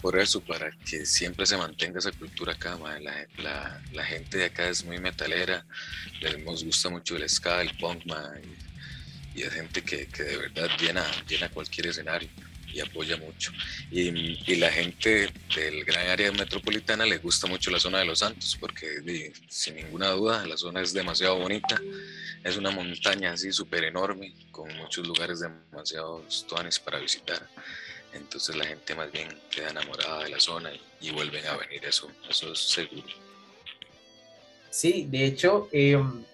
por 0.00 0.18
eso, 0.18 0.40
para 0.40 0.70
que 0.70 1.04
siempre 1.04 1.46
se 1.46 1.56
mantenga 1.56 1.98
esa 1.98 2.12
cultura 2.12 2.52
acá, 2.52 2.78
la, 2.78 3.26
la, 3.38 3.82
la, 3.92 4.04
gente 4.04 4.38
de 4.38 4.44
acá 4.46 4.68
es 4.68 4.84
muy 4.84 4.98
metalera, 4.98 5.64
nos 6.44 6.64
gusta 6.64 6.88
mucho 6.88 7.16
el 7.16 7.28
ska, 7.28 7.60
el 7.60 7.76
punk, 7.76 8.04
y, 9.34 9.42
es 9.42 9.52
gente 9.52 9.82
que, 9.82 10.06
que, 10.06 10.22
de 10.22 10.36
verdad 10.36 10.68
llena, 10.80 11.04
llena 11.28 11.48
cualquier 11.48 11.88
escenario 11.88 12.28
y 12.72 12.80
apoya 12.80 13.16
mucho. 13.16 13.52
Y, 13.90 14.08
y, 14.50 14.56
la 14.56 14.70
gente 14.70 15.32
del 15.54 15.84
gran 15.84 16.06
área 16.08 16.30
metropolitana 16.32 17.04
le 17.04 17.18
gusta 17.18 17.46
mucho 17.46 17.70
la 17.70 17.80
zona 17.80 17.98
de 17.98 18.04
Los 18.04 18.20
Santos, 18.20 18.56
porque 18.58 19.32
sin 19.48 19.76
ninguna 19.76 20.10
duda 20.10 20.46
la 20.46 20.56
zona 20.56 20.80
es 20.80 20.92
demasiado 20.92 21.36
bonita, 21.38 21.80
es 22.44 22.56
una 22.56 22.70
montaña 22.70 23.32
así 23.32 23.52
súper 23.52 23.84
enorme, 23.84 24.34
con 24.50 24.74
muchos 24.76 25.06
lugares 25.06 25.40
demasiado 25.40 26.24
tuanes 26.48 26.78
para 26.78 26.98
visitar 26.98 27.48
entonces 28.12 28.56
la 28.56 28.64
gente 28.64 28.94
más 28.94 29.10
bien 29.12 29.28
queda 29.50 29.70
enamorada 29.70 30.24
de 30.24 30.30
la 30.30 30.40
zona 30.40 30.70
y, 31.00 31.10
vuelven 31.10 31.46
a 31.46 31.56
venir, 31.56 31.84
eso, 31.84 32.10
eso 32.28 32.52
es 32.52 32.58
seguro. 32.58 33.08
Sí, 34.70 35.06
de 35.10 35.24
hecho, 35.24 35.68
em, 35.72 36.24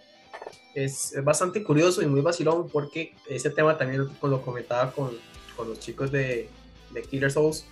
es, 0.74 1.14
bastante 1.22 1.62
curioso 1.62 2.02
y 2.02 2.06
muy 2.06 2.20
vacilón 2.20 2.68
porque 2.68 3.14
ese 3.28 3.50
tema 3.50 3.76
también 3.78 4.08
lo 4.22 4.42
comentaba 4.42 4.90
con, 4.92 5.18
con 5.56 5.68
los 5.68 5.78
chicos 5.78 6.10
de, 6.10 6.48
de, 6.90 7.02
Killer 7.02 7.30
Souls. 7.30 7.64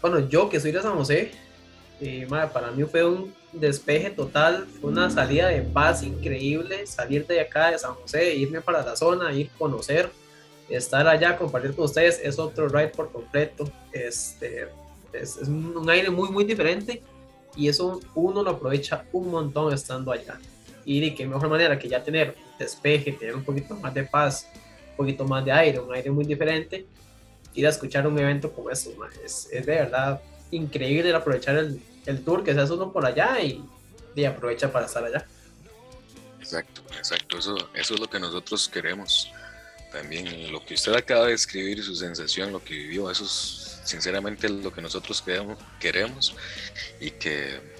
Bueno, 0.00 0.28
yo 0.28 0.48
que 0.48 0.60
soy 0.60 0.72
de 0.72 0.82
San 0.82 0.94
José, 0.94 1.32
eh, 2.00 2.26
para 2.52 2.70
mí 2.70 2.84
fue 2.84 3.04
un 3.04 3.34
despeje 3.52 4.10
total, 4.10 4.66
fue 4.80 4.90
una 4.90 5.10
salida 5.10 5.48
de 5.48 5.62
paz 5.62 6.02
increíble, 6.02 6.86
salir 6.86 7.26
de 7.26 7.40
acá 7.40 7.70
de 7.70 7.78
San 7.78 7.94
José, 7.94 8.34
irme 8.34 8.60
para 8.60 8.84
la 8.84 8.94
zona, 8.94 9.32
ir 9.32 9.50
a 9.54 9.58
conocer, 9.58 10.10
estar 10.68 11.06
allá, 11.06 11.36
compartir 11.36 11.74
con 11.74 11.86
ustedes, 11.86 12.20
es 12.22 12.38
otro 12.38 12.68
ride 12.68 12.88
por 12.88 13.10
completo, 13.10 13.70
este, 13.92 14.68
es, 15.12 15.36
un 15.36 15.88
aire 15.88 16.10
muy, 16.10 16.28
muy 16.30 16.44
diferente 16.44 17.02
y 17.56 17.68
eso 17.68 18.00
uno 18.14 18.42
lo 18.42 18.50
aprovecha 18.50 19.04
un 19.12 19.30
montón 19.30 19.72
estando 19.72 20.12
allá. 20.12 20.38
Y 20.84 21.00
de 21.00 21.14
qué 21.14 21.26
mejor 21.26 21.48
manera 21.48 21.78
que 21.78 21.88
ya 21.88 22.02
tener 22.02 22.34
despeje, 22.58 23.12
tener 23.12 23.34
un 23.34 23.44
poquito 23.44 23.74
más 23.74 23.92
de 23.92 24.04
paz, 24.04 24.48
un 24.90 24.96
poquito 24.96 25.24
más 25.24 25.44
de 25.44 25.52
aire, 25.52 25.78
un 25.80 25.92
aire 25.92 26.10
muy 26.10 26.24
diferente, 26.24 26.86
ir 27.54 27.66
a 27.66 27.70
escuchar 27.70 28.06
un 28.06 28.18
evento 28.18 28.52
como 28.52 28.70
eso, 28.70 28.90
es, 29.24 29.48
es 29.50 29.66
de 29.66 29.74
verdad 29.74 30.20
increíble 30.50 31.14
aprovechar 31.14 31.56
el, 31.56 31.80
el 32.06 32.24
tour 32.24 32.42
que 32.42 32.54
se 32.54 32.60
hace 32.60 32.72
uno 32.72 32.92
por 32.92 33.04
allá 33.04 33.40
y, 33.40 33.62
y, 34.14 34.24
aprovecha 34.24 34.70
para 34.72 34.86
estar 34.86 35.04
allá. 35.04 35.26
Exacto, 36.40 36.82
exacto, 36.96 37.38
eso, 37.38 37.56
eso 37.74 37.94
es 37.94 38.00
lo 38.00 38.08
que 38.08 38.18
nosotros 38.18 38.68
queremos. 38.68 39.30
También 39.92 40.52
lo 40.52 40.64
que 40.64 40.74
usted 40.74 40.92
acaba 40.94 41.26
de 41.26 41.34
escribir, 41.34 41.82
su 41.82 41.96
sensación, 41.96 42.52
lo 42.52 42.62
que 42.62 42.74
vivió, 42.74 43.10
eso 43.10 43.24
es 43.24 43.80
sinceramente 43.84 44.48
lo 44.48 44.72
que 44.72 44.82
nosotros 44.82 45.22
queremos, 45.22 45.58
queremos 45.80 46.34
y 47.00 47.10
que 47.12 47.78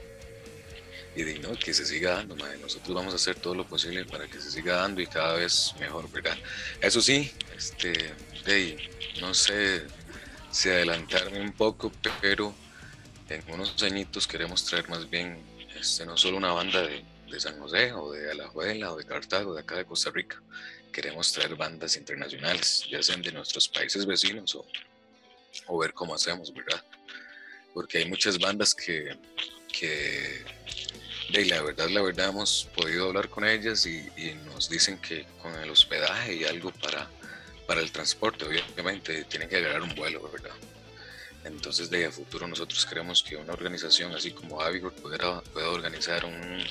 y 1.16 1.38
¿no? 1.40 1.50
que 1.58 1.74
se 1.74 1.84
siga 1.84 2.12
dando. 2.12 2.36
Nosotros 2.36 2.94
vamos 2.94 3.12
a 3.12 3.16
hacer 3.16 3.36
todo 3.36 3.54
lo 3.54 3.66
posible 3.66 4.04
para 4.04 4.26
que 4.26 4.40
se 4.40 4.50
siga 4.50 4.76
dando 4.76 5.00
y 5.00 5.06
cada 5.06 5.34
vez 5.34 5.74
mejor, 5.80 6.10
¿verdad? 6.10 6.36
Eso 6.80 7.00
sí, 7.00 7.32
este, 7.56 8.12
no 9.20 9.34
sé 9.34 9.82
si 10.50 10.68
adelantarme 10.68 11.40
un 11.40 11.52
poco, 11.52 11.92
pero 12.20 12.54
en 13.28 13.42
unos 13.52 13.82
añitos 13.82 14.26
queremos 14.26 14.64
traer 14.64 14.88
más 14.88 15.08
bien 15.10 15.38
este, 15.78 16.06
no 16.06 16.16
solo 16.16 16.36
una 16.36 16.52
banda 16.52 16.82
de, 16.82 17.04
de 17.30 17.40
San 17.40 17.58
José 17.58 17.92
o 17.92 18.12
de 18.12 18.30
Alajuela 18.30 18.92
o 18.92 18.96
de 18.96 19.04
Cartago, 19.04 19.54
de 19.54 19.60
acá 19.60 19.76
de 19.76 19.84
Costa 19.84 20.10
Rica. 20.10 20.42
Queremos 20.92 21.32
traer 21.32 21.54
bandas 21.54 21.96
internacionales, 21.96 22.86
ya 22.90 23.02
sean 23.02 23.22
de 23.22 23.32
nuestros 23.32 23.68
países 23.68 24.06
vecinos 24.06 24.54
o, 24.54 24.66
o 25.66 25.78
ver 25.78 25.92
cómo 25.92 26.14
hacemos, 26.14 26.52
¿verdad? 26.52 26.82
Porque 27.74 27.98
hay 27.98 28.08
muchas 28.08 28.38
bandas 28.38 28.74
que, 28.74 29.16
que 29.72 30.44
de 31.32 31.44
la 31.44 31.62
verdad, 31.62 31.88
la 31.90 32.02
verdad, 32.02 32.30
hemos 32.30 32.68
podido 32.74 33.08
hablar 33.08 33.28
con 33.28 33.46
ellas 33.46 33.84
y, 33.86 34.08
nos 34.46 34.68
dicen 34.68 34.98
que 34.98 35.26
con 35.42 35.54
el 35.56 35.70
hospedaje 35.70 36.34
y 36.34 36.44
algo 36.44 36.70
para, 36.72 37.08
para 37.66 37.80
el 37.80 37.92
transporte, 37.92 38.46
obviamente, 38.46 39.24
tienen 39.24 39.48
que 39.48 39.56
agarrar 39.56 39.82
un 39.82 39.94
vuelo, 39.94 40.28
¿verdad? 40.30 40.54
Entonces, 41.44 41.90
de 41.90 42.06
a 42.06 42.10
futuro 42.10 42.46
nosotros 42.48 42.84
queremos 42.84 43.22
que 43.22 43.36
una 43.36 43.52
organización 43.52 44.14
así 44.14 44.32
como 44.32 44.60
Avigor 44.60 44.92
pueda, 44.94 45.40
pueda 45.42 45.68
organizar 45.70 46.24
un, 46.24 46.64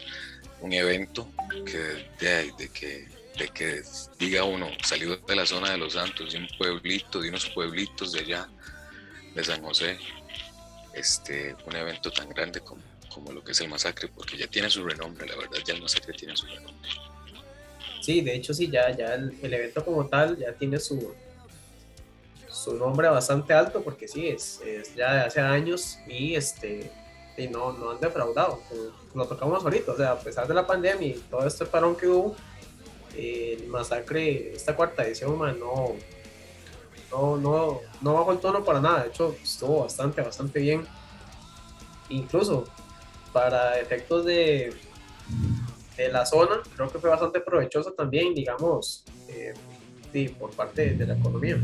un 0.62 0.74
evento 0.74 1.30
que 1.65 1.78
de, 2.20 2.52
de, 2.58 2.70
que 2.70 3.08
de 3.38 3.48
que 3.50 3.82
diga 4.17 4.43
uno, 4.43 4.67
salió 4.84 5.15
de 5.15 5.36
la 5.36 5.46
zona 5.46 5.72
de 5.72 5.78
Los 5.78 5.93
Santos, 5.93 6.34
de 6.34 6.39
un 6.39 6.48
pueblito, 6.58 7.22
de 7.22 7.30
unos 7.30 7.50
pueblitos 7.50 8.12
de 8.12 8.22
allá, 8.22 8.50
de 9.36 9.43
San 9.43 9.62
José, 9.62 9.98
este, 10.93 11.56
un 11.65 11.76
evento 11.76 12.12
tan 12.12 12.30
grande 12.30 12.62
como, 12.62 12.82
como 13.13 13.32
lo 13.32 13.43
que 13.43 13.52
es 13.52 13.62
el 13.62 13.70
masacre, 13.70 14.08
porque 14.08 14.38
ya 14.38 14.48
tiene 14.48 14.70
su 14.70 14.84
renombre, 14.84 15.28
la 15.28 15.36
verdad, 15.36 15.60
ya 15.65 15.76
el 15.76 15.82
masacre 15.82 16.13
tiene 16.13 16.36
su 16.36 16.48
renombre. 16.48 16.89
Sí, 18.02 18.22
de 18.22 18.36
hecho 18.36 18.54
sí, 18.54 18.70
ya, 18.72 18.96
ya 18.96 19.13
el, 19.13 19.38
el 19.41 19.54
evento 19.54 19.86
como 19.86 20.08
tal 20.08 20.38
ya 20.38 20.54
tiene 20.54 20.80
su, 20.80 21.13
su 22.50 22.74
nombre 22.76 23.08
bastante 23.10 23.54
alto 23.54 23.84
porque 23.84 24.08
sí, 24.08 24.28
es, 24.28 24.62
es 24.65 24.96
ya 24.96 25.13
de 25.13 25.20
hace 25.22 25.41
años 25.41 26.00
y 26.08 26.36
este 26.36 26.91
y 27.38 27.47
no, 27.47 27.71
no 27.73 27.91
han 27.91 28.00
defraudado. 28.00 28.60
Lo 29.13 29.26
tocamos 29.26 29.63
ahorita, 29.63 29.91
o 29.91 29.97
sea, 29.97 30.12
a 30.12 30.19
pesar 30.19 30.47
de 30.47 30.54
la 30.54 30.65
pandemia 30.65 31.08
y 31.08 31.13
todo 31.30 31.45
este 31.45 31.65
parón 31.65 31.95
que 31.95 32.08
hubo, 32.08 32.36
el 33.15 33.67
masacre, 33.67 34.54
esta 34.54 34.76
cuarta 34.76 35.04
edición, 35.04 35.38
no, 35.60 35.95
no, 37.12 37.38
no, 37.38 37.82
no 38.02 38.13
bajó 38.13 38.32
el 38.32 38.39
tono 38.39 38.63
para 38.63 38.82
nada. 38.82 39.04
De 39.04 39.10
hecho, 39.10 39.36
estuvo 39.41 39.82
bastante, 39.82 40.21
bastante 40.21 40.60
bien. 40.60 40.86
Incluso 42.10 42.65
para 43.34 43.80
efectos 43.80 44.26
de, 44.26 44.73
de 45.95 46.10
la 46.10 46.26
zona, 46.26 46.62
creo 46.76 46.89
que 46.89 47.00
fue 47.00 47.10
bastante 47.10 47.39
provechoso 47.39 47.91
también, 47.93 48.34
digamos, 48.34 49.04
eh, 49.28 49.54
sí, 50.12 50.30
por 50.30 50.52
parte 50.52 50.91
de 50.91 51.06
la 51.06 51.15
economía. 51.15 51.60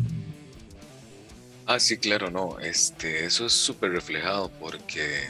Ah, 1.65 1.79
sí, 1.79 1.97
claro, 1.97 2.29
no. 2.29 2.59
Este, 2.59 3.25
eso 3.25 3.45
es 3.45 3.53
súper 3.53 3.91
reflejado 3.91 4.49
porque 4.59 5.27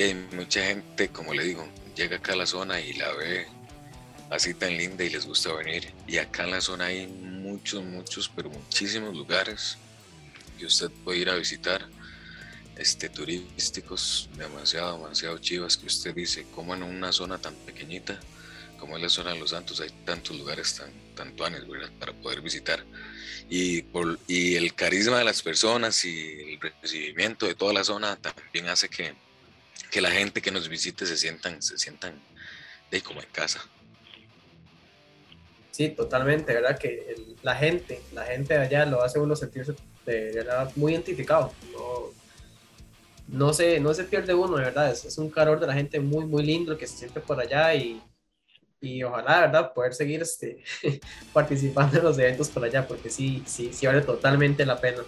hay 0.00 0.14
mucha 0.32 0.64
gente, 0.64 1.08
como 1.08 1.34
le 1.34 1.44
digo, 1.44 1.68
llega 1.94 2.16
acá 2.16 2.32
a 2.32 2.36
la 2.36 2.46
zona 2.46 2.80
y 2.80 2.94
la 2.94 3.12
ve 3.12 3.46
así 4.30 4.54
tan 4.54 4.76
linda 4.76 5.04
y 5.04 5.10
les 5.10 5.26
gusta 5.26 5.52
venir. 5.52 5.92
Y 6.06 6.18
acá 6.18 6.44
en 6.44 6.52
la 6.52 6.60
zona 6.60 6.86
hay 6.86 7.06
muchos, 7.06 7.84
muchos, 7.84 8.30
pero 8.34 8.48
muchísimos 8.48 9.14
lugares 9.14 9.76
que 10.58 10.66
usted 10.66 10.90
puede 11.04 11.18
ir 11.18 11.28
a 11.28 11.34
visitar, 11.34 11.86
este, 12.76 13.10
turísticos, 13.10 14.30
demasiado, 14.36 14.96
demasiado 14.96 15.38
chivas, 15.38 15.76
que 15.76 15.86
usted 15.86 16.14
dice, 16.14 16.46
como 16.54 16.74
en 16.74 16.82
una 16.82 17.12
zona 17.12 17.38
tan 17.38 17.54
pequeñita, 17.54 18.18
como 18.78 18.96
es 18.96 19.02
la 19.02 19.08
zona 19.10 19.32
de 19.34 19.40
Los 19.40 19.50
Santos, 19.50 19.80
hay 19.80 19.90
tantos 20.06 20.36
lugares 20.36 20.74
tan, 20.74 20.90
tan 21.14 21.36
tuanes, 21.36 21.62
Para 21.98 22.12
poder 22.14 22.40
visitar 22.40 22.84
y, 23.52 23.84
y 24.26 24.56
el 24.56 24.74
carisma 24.74 25.18
de 25.18 25.24
las 25.24 25.42
personas 25.42 26.04
y 26.06 26.54
el 26.54 26.60
recibimiento 26.80 27.46
de 27.46 27.54
toda 27.54 27.74
la 27.74 27.84
zona 27.84 28.16
también 28.16 28.68
hace 28.68 28.88
que, 28.88 29.14
que 29.92 30.00
la 30.00 30.10
gente 30.10 30.40
que 30.40 30.50
nos 30.50 30.70
visite 30.70 31.04
se 31.04 31.18
sientan, 31.18 31.60
se 31.60 31.76
sientan 31.76 32.14
de 32.90 33.02
como 33.02 33.20
en 33.20 33.28
casa. 33.30 33.60
Sí, 35.70 35.90
totalmente, 35.90 36.54
¿verdad? 36.54 36.78
Que 36.78 37.14
la 37.42 37.54
gente, 37.54 38.00
la 38.12 38.24
gente 38.24 38.54
de 38.54 38.60
allá 38.60 38.86
lo 38.86 39.02
hace 39.02 39.18
uno 39.18 39.36
sentirse 39.36 39.74
de 40.06 40.32
verdad 40.32 40.72
muy 40.76 40.92
identificado. 40.92 41.52
No, 41.72 42.10
no, 43.28 43.52
se, 43.52 43.80
no 43.80 43.92
se 43.92 44.04
pierde 44.04 44.32
uno, 44.32 44.56
de 44.56 44.64
verdad. 44.64 44.90
Es, 44.90 45.04
es 45.04 45.18
un 45.18 45.30
calor 45.30 45.60
de 45.60 45.66
la 45.66 45.74
gente 45.74 46.00
muy, 46.00 46.24
muy 46.24 46.42
lindo 46.42 46.78
que 46.78 46.86
se 46.86 46.96
siente 46.96 47.20
por 47.20 47.38
allá 47.38 47.74
y, 47.74 48.02
y 48.80 49.02
ojalá, 49.02 49.42
¿verdad?, 49.42 49.74
poder 49.74 49.92
seguir 49.92 50.22
este, 50.22 50.64
participando 51.34 51.98
en 51.98 52.04
los 52.04 52.18
eventos 52.18 52.48
por 52.48 52.64
allá, 52.64 52.88
porque 52.88 53.10
sí, 53.10 53.42
sí, 53.46 53.70
sí 53.74 53.86
vale 53.86 54.00
totalmente 54.00 54.64
la 54.64 54.80
pena. 54.80 55.02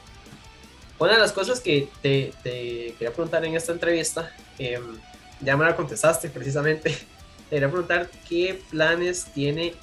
Una 0.99 1.15
de 1.15 1.19
las 1.19 1.33
cosas 1.33 1.61
que 1.61 1.89
te, 2.03 2.33
te 2.43 2.95
quería 2.99 3.13
preguntar 3.13 3.45
en 3.45 3.55
esta 3.55 3.73
entrevista, 3.73 4.33
eh, 4.59 4.81
ya 5.41 5.57
me 5.57 5.65
la 5.65 5.75
contestaste 5.75 6.29
precisamente, 6.31 6.91
te 7.51 7.51
quería 7.51 7.69
preguntar 7.69 8.11
qué 8.29 8.63
planes 8.71 9.27
tienen 9.35 9.75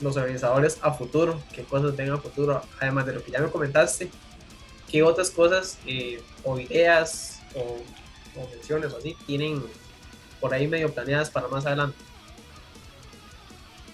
los 0.00 0.16
organizadores 0.16 0.78
a 0.82 0.92
futuro, 0.92 1.42
qué 1.52 1.62
cosas 1.64 1.94
tengan 1.94 2.16
a 2.16 2.20
futuro, 2.20 2.62
además 2.80 3.06
de 3.06 3.14
lo 3.14 3.22
que 3.22 3.32
ya 3.32 3.40
me 3.40 3.50
comentaste, 3.50 4.10
qué 4.90 5.02
otras 5.02 5.30
cosas 5.30 5.78
eh, 5.86 6.22
o 6.44 6.58
ideas 6.58 7.40
o, 7.54 8.40
o 8.40 8.48
menciones 8.50 8.92
o 8.92 8.98
así 8.98 9.16
tienen 9.26 9.62
por 10.40 10.54
ahí 10.54 10.66
medio 10.66 10.92
planeadas 10.92 11.30
para 11.30 11.48
más 11.48 11.66
adelante. 11.66 11.96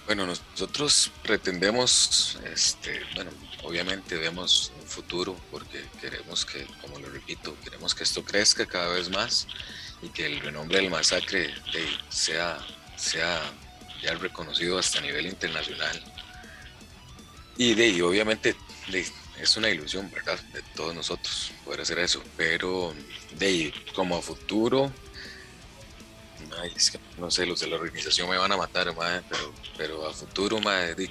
Bueno, 0.07 0.27
nosotros 0.27 1.11
pretendemos, 1.23 2.39
este, 2.53 3.01
bueno, 3.15 3.31
obviamente 3.63 4.17
vemos 4.17 4.73
un 4.81 4.87
futuro 4.87 5.37
porque 5.51 5.85
queremos 6.01 6.45
que, 6.45 6.67
como 6.81 6.99
lo 6.99 7.09
repito, 7.09 7.57
queremos 7.63 7.95
que 7.95 8.05
esto 8.05 8.25
crezca 8.25 8.67
cada 8.67 8.89
vez 8.89 9.09
más 9.11 9.47
y 10.03 10.09
que 10.09 10.27
el 10.27 10.41
renombre 10.41 10.79
del 10.79 10.91
masacre 10.91 11.55
sea, 12.09 12.59
sea 12.97 13.41
ya 14.03 14.15
reconocido 14.15 14.79
hasta 14.79 14.99
a 14.99 15.03
nivel 15.03 15.27
internacional. 15.27 16.03
Y, 17.57 17.75
de, 17.75 18.03
obviamente 18.03 18.57
es 19.41 19.57
una 19.57 19.69
ilusión, 19.69 20.11
¿verdad? 20.11 20.39
De 20.53 20.63
todos 20.75 20.95
nosotros 20.95 21.53
poder 21.65 21.83
hacer 21.83 21.99
eso, 21.99 22.23
pero 22.37 22.95
de 23.39 23.73
como 23.95 24.21
futuro 24.23 24.93
no 27.19 27.31
sé, 27.31 27.47
los 27.47 27.61
de 27.61 27.67
la 27.69 27.77
organización 27.77 28.29
me 28.29 28.37
van 28.37 28.53
a 28.53 28.57
matar, 28.57 28.93
pero, 29.29 29.55
pero 29.77 30.09
a 30.09 30.13
futuro 30.13 30.61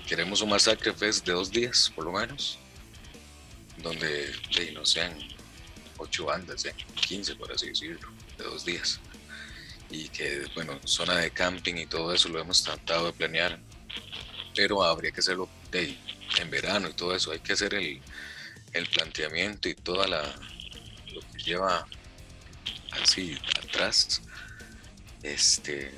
queremos 0.08 0.42
un 0.42 0.50
masacre 0.50 0.94
fest 0.94 1.26
de 1.26 1.34
dos 1.34 1.52
días, 1.52 1.92
por 1.96 2.06
lo 2.06 2.12
menos, 2.12 2.58
donde 3.78 4.32
no 4.74 4.86
sean 4.86 5.18
ocho 5.98 6.26
bandas, 6.26 6.66
15 7.08 7.36
por 7.36 7.52
así 7.52 7.70
decirlo, 7.70 8.10
de 8.38 8.44
dos 8.44 8.66
días. 8.66 9.00
Y 9.90 10.08
que, 10.10 10.46
bueno, 10.56 10.80
zona 10.86 11.18
de 11.18 11.32
camping 11.32 11.76
y 11.76 11.86
todo 11.86 12.14
eso 12.14 12.30
lo 12.30 12.40
hemos 12.40 12.64
tratado 12.64 13.08
de 13.08 13.14
planear, 13.14 13.60
pero 14.56 14.84
habría 14.84 15.12
que 15.12 15.20
hacerlo 15.20 15.50
en 15.74 16.50
verano 16.50 16.90
y 16.90 16.94
todo 16.94 17.16
eso, 17.16 17.32
hay 17.32 17.40
que 17.40 17.54
hacer 17.54 17.74
el, 17.74 18.02
el 18.74 18.88
planteamiento 18.88 19.68
y 19.68 19.76
toda 19.76 20.08
la 20.08 20.22
lo 21.14 21.22
que 21.22 21.44
lleva 21.44 21.86
así 22.92 23.38
atrás 23.60 24.22
este. 25.24 25.92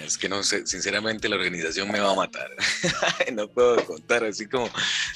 es 0.00 0.18
que 0.18 0.28
no 0.28 0.42
sé, 0.42 0.66
sinceramente 0.66 1.28
la 1.28 1.36
organización 1.36 1.90
me 1.90 2.00
va 2.00 2.12
a 2.12 2.16
matar. 2.16 2.50
no 3.32 3.48
puedo 3.48 3.84
contar 3.84 4.24
así 4.24 4.46
como, 4.46 4.70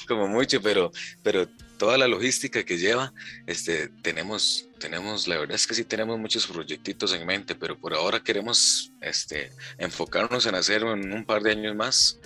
como 0.07 0.27
mucho, 0.27 0.61
pero, 0.61 0.91
pero 1.23 1.47
toda 1.77 1.97
la 1.97 2.07
logística 2.07 2.63
que 2.63 2.77
lleva, 2.77 3.13
este, 3.45 3.89
tenemos, 4.01 4.67
tenemos, 4.79 5.27
la 5.27 5.37
verdad 5.37 5.55
es 5.55 5.67
que 5.67 5.73
sí 5.73 5.83
tenemos 5.83 6.19
muchos 6.19 6.47
proyectitos 6.47 7.13
en 7.13 7.25
mente, 7.25 7.55
pero 7.55 7.77
por 7.77 7.93
ahora 7.93 8.21
queremos 8.21 8.91
este, 9.01 9.51
enfocarnos 9.77 10.45
en 10.45 10.55
hacer 10.55 10.83
en 10.83 11.13
un 11.13 11.25
par 11.25 11.41
de 11.41 11.51
años 11.51 11.75
más 11.75 12.19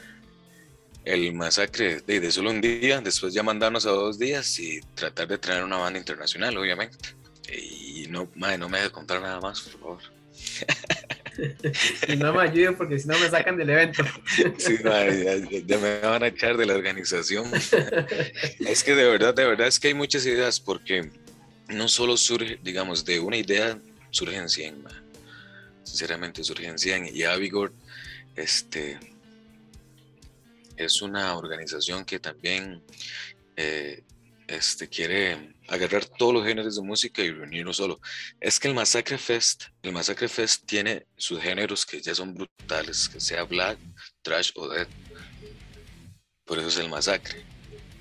el 1.03 1.33
masacre 1.33 2.01
de, 2.01 2.19
de, 2.19 2.31
solo 2.31 2.51
un 2.51 2.61
día, 2.61 3.01
después 3.01 3.33
ya 3.33 3.43
mandarnos 3.43 3.85
a 3.85 3.91
dos 3.91 4.19
días 4.19 4.59
y 4.59 4.81
tratar 4.93 5.27
de 5.27 5.37
traer 5.37 5.63
una 5.63 5.77
banda 5.77 5.99
internacional, 5.99 6.57
obviamente. 6.57 7.20
Y 7.49 8.07
no, 8.09 8.29
madre, 8.35 8.57
no 8.57 8.69
me 8.69 8.79
deje 8.79 8.91
contar 8.91 9.21
nada 9.21 9.39
más, 9.39 9.61
por 9.61 9.79
favor. 9.79 9.99
y 12.07 12.15
no 12.15 12.33
me 12.33 12.43
ayuden 12.43 12.75
porque 12.75 12.99
si 12.99 13.07
no 13.07 13.17
me 13.17 13.29
sacan 13.29 13.57
del 13.57 13.69
evento. 13.69 14.03
Sí, 14.57 14.77
ya, 14.83 15.77
me 15.77 15.99
van 15.99 16.23
a 16.23 16.27
echar 16.27 16.57
de 16.57 16.65
la 16.65 16.75
organización. 16.75 17.51
Es 18.59 18.83
que 18.83 18.95
de 18.95 19.05
verdad, 19.05 19.33
de 19.33 19.45
verdad 19.45 19.67
es 19.67 19.79
que 19.79 19.89
hay 19.89 19.93
muchas 19.93 20.25
ideas 20.25 20.59
porque 20.59 21.09
no 21.69 21.87
solo 21.87 22.17
surge, 22.17 22.59
digamos, 22.61 23.05
de 23.05 23.19
una 23.19 23.37
idea 23.37 23.77
surgen 24.09 24.49
100, 24.49 24.83
sinceramente 25.83 26.43
surgen 26.43 26.77
100 26.77 27.15
y 27.15 27.23
Avigor 27.23 27.71
este, 28.35 28.99
es 30.77 31.01
una 31.01 31.35
organización 31.37 32.05
que 32.05 32.19
también 32.19 32.81
eh, 33.55 34.03
este, 34.47 34.87
quiere 34.87 35.53
agarrar 35.71 36.05
todos 36.05 36.33
los 36.33 36.45
géneros 36.45 36.75
de 36.75 36.81
música 36.81 37.21
y 37.21 37.31
reunirlo 37.31 37.73
solo. 37.73 38.01
Es 38.41 38.59
que 38.59 38.67
el 38.67 38.73
Masacre 38.73 39.17
Fest, 39.17 39.63
el 39.81 39.93
Masacre 39.93 40.27
Fest 40.27 40.65
tiene 40.65 41.07
sus 41.15 41.41
géneros 41.41 41.85
que 41.85 42.01
ya 42.01 42.13
son 42.13 42.33
brutales, 42.33 43.07
que 43.07 43.21
sea 43.21 43.43
black, 43.43 43.79
trash 44.21 44.51
o 44.55 44.67
dead. 44.67 44.87
Por 46.43 46.59
eso 46.59 46.67
es 46.67 46.77
el 46.77 46.89
Masacre. 46.89 47.45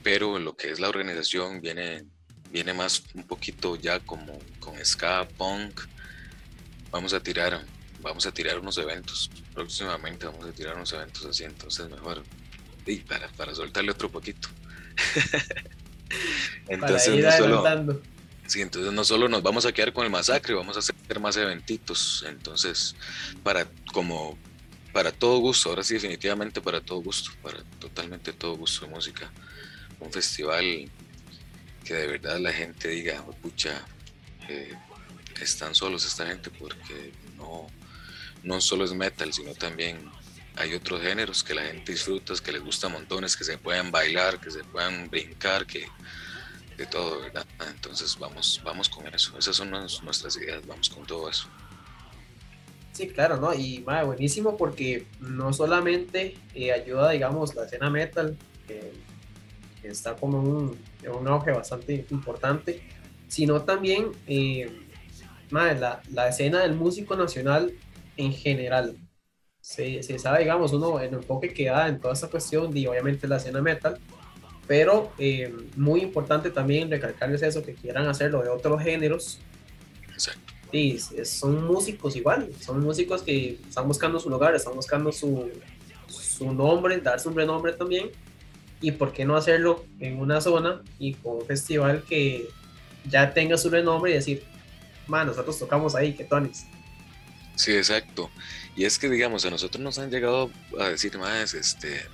Pero 0.03 0.39
lo 0.41 0.57
que 0.57 0.71
es 0.71 0.81
la 0.81 0.89
organización 0.89 1.61
viene, 1.61 2.05
viene 2.51 2.75
más 2.75 3.05
un 3.15 3.25
poquito 3.25 3.77
ya 3.77 4.01
como 4.01 4.37
con 4.59 4.85
ska, 4.85 5.29
punk. 5.39 5.81
Vamos 6.91 7.15
a 7.15 7.23
tirar, 7.23 7.65
vamos 8.01 8.27
a 8.27 8.33
tirar 8.33 8.59
unos 8.59 8.79
eventos. 8.79 9.31
Próximamente 9.55 10.27
vamos 10.27 10.45
a 10.45 10.53
tirar 10.53 10.75
unos 10.75 10.93
eventos 10.93 11.25
así, 11.25 11.45
entonces 11.45 11.89
mejor 11.89 12.25
y 12.85 12.97
para, 12.97 13.29
para 13.29 13.55
soltarle 13.55 13.93
otro 13.93 14.11
poquito. 14.11 14.49
entonces, 16.69 17.25
no 17.25 17.33
solo, 17.33 18.03
sí, 18.47 18.61
entonces 18.61 18.93
no 18.93 19.05
solo 19.05 19.29
nos 19.29 19.43
vamos 19.43 19.67
a 19.67 19.73
quedar 19.73 19.93
con 19.93 20.05
el 20.05 20.11
masacre, 20.11 20.55
vamos 20.55 20.77
a 20.77 20.81
hacer 20.81 20.95
más 21.21 21.37
eventitos. 21.37 22.25
Entonces, 22.29 22.97
para 23.43 23.67
como 23.93 24.39
para 24.93 25.13
todo 25.13 25.39
gusto, 25.39 25.69
ahora 25.69 25.85
sí 25.85 25.95
definitivamente 25.95 26.61
para 26.61 26.81
todo 26.81 27.01
gusto, 27.01 27.31
para 27.43 27.63
totalmente 27.79 28.33
todo 28.33 28.57
gusto 28.57 28.87
de 28.87 28.93
música. 28.93 29.31
Un 30.01 30.13
festival 30.13 30.91
que 31.85 31.95
de 31.95 32.07
verdad 32.07 32.39
la 32.41 32.53
gente 32.53 32.89
diga, 32.89 33.25
pucha, 33.41 33.85
eh, 34.49 34.75
están 35.41 35.75
solos 35.75 36.05
esta 36.05 36.27
gente 36.27 36.51
porque 36.51 37.13
no, 37.37 37.67
no 38.43 38.61
solo 38.61 38.85
es 38.85 38.93
metal, 38.93 39.33
sino 39.33 39.55
también 39.55 40.11
hay 40.57 40.75
otros 40.75 41.01
géneros 41.01 41.43
que 41.43 41.55
la 41.55 41.63
gente 41.63 41.93
disfruta, 41.93 42.35
que 42.43 42.53
les 42.53 42.63
gusta 42.63 42.89
montones, 42.89 43.37
que 43.37 43.45
se 43.45 43.59
pueden 43.59 43.91
bailar, 43.91 44.41
que 44.41 44.51
se 44.51 44.65
puedan 44.65 45.09
brincar, 45.09 45.67
que 45.67 45.87
de 46.77 46.87
todo, 46.87 47.21
¿verdad? 47.21 47.47
Entonces 47.69 48.17
vamos, 48.19 48.61
vamos 48.65 48.89
con 48.89 49.07
eso. 49.09 49.37
Esas 49.39 49.57
son 49.57 49.71
nuestras 49.71 50.37
ideas, 50.37 50.67
vamos 50.67 50.89
con 50.89 51.07
todo 51.07 51.29
eso. 51.29 51.49
Sí, 52.93 53.09
claro, 53.09 53.37
¿no? 53.37 53.55
Y 53.55 53.81
madre, 53.81 54.07
buenísimo 54.07 54.57
porque 54.57 55.07
no 55.21 55.53
solamente 55.53 56.37
eh, 56.55 56.73
ayuda, 56.73 57.11
digamos, 57.11 57.55
la 57.55 57.65
escena 57.65 57.89
metal, 57.89 58.37
que 58.67 58.93
está 59.83 60.17
como 60.17 60.39
un, 60.41 60.79
un 61.09 61.29
auge 61.29 61.53
bastante 61.53 62.07
importante, 62.11 62.83
sino 63.29 63.63
también 63.63 64.13
eh, 64.27 64.71
madre, 65.51 65.79
la, 65.79 66.03
la 66.11 66.29
escena 66.29 66.61
del 66.61 66.75
músico 66.75 67.17
nacional 67.17 67.73
en 68.17 68.33
general 68.33 68.97
se, 69.71 70.03
se 70.03 70.19
sabe, 70.19 70.41
digamos, 70.41 70.73
uno, 70.73 70.99
el 70.99 71.15
enfoque 71.15 71.55
que 71.55 71.67
da 71.67 71.87
en 71.87 72.01
toda 72.01 72.15
esta 72.15 72.27
cuestión, 72.27 72.77
y 72.77 72.89
obviamente 72.89 73.29
la 73.29 73.37
escena 73.37 73.63
metal, 73.63 74.01
pero 74.67 75.13
eh, 75.17 75.55
muy 75.77 76.01
importante 76.01 76.51
también 76.51 76.91
recalcarles 76.91 77.41
eso, 77.43 77.63
que 77.63 77.75
quieran 77.75 78.09
hacerlo 78.09 78.43
de 78.43 78.49
otros 78.49 78.83
géneros. 78.83 79.39
Exacto. 80.13 80.53
Y 80.73 80.99
son 80.99 81.65
músicos 81.65 82.17
igual, 82.17 82.51
son 82.61 82.81
músicos 82.81 83.23
que 83.23 83.61
están 83.69 83.87
buscando 83.87 84.19
su 84.19 84.29
lugar, 84.29 84.57
están 84.57 84.75
buscando 84.75 85.13
su, 85.13 85.49
su 86.09 86.53
nombre, 86.53 86.99
darse 86.99 87.29
un 87.29 87.37
renombre 87.37 87.73
también. 87.73 88.11
Y 88.81 88.91
por 88.91 89.13
qué 89.13 89.25
no 89.25 89.37
hacerlo 89.37 89.85
en 90.01 90.19
una 90.19 90.41
zona 90.41 90.83
y 90.99 91.15
con 91.15 91.37
un 91.37 91.47
festival 91.47 92.03
que 92.09 92.49
ya 93.05 93.33
tenga 93.33 93.57
su 93.57 93.71
renombre 93.71 94.11
y 94.11 94.15
decir, 94.15 94.43
man, 95.07 95.29
nosotros 95.29 95.57
tocamos 95.61 95.95
ahí, 95.95 96.15
que 96.15 96.25
tonis. 96.25 96.67
Sí, 97.55 97.77
exacto. 97.77 98.31
Y 98.77 98.85
es 98.85 98.99
que, 98.99 99.09
digamos, 99.09 99.45
a 99.45 99.51
nosotros 99.51 99.83
nos 99.83 99.99
han 99.99 100.11
llegado 100.11 100.51
a 100.79 100.89
decir 100.89 101.19
más, 101.19 101.55
este, 101.55 102.07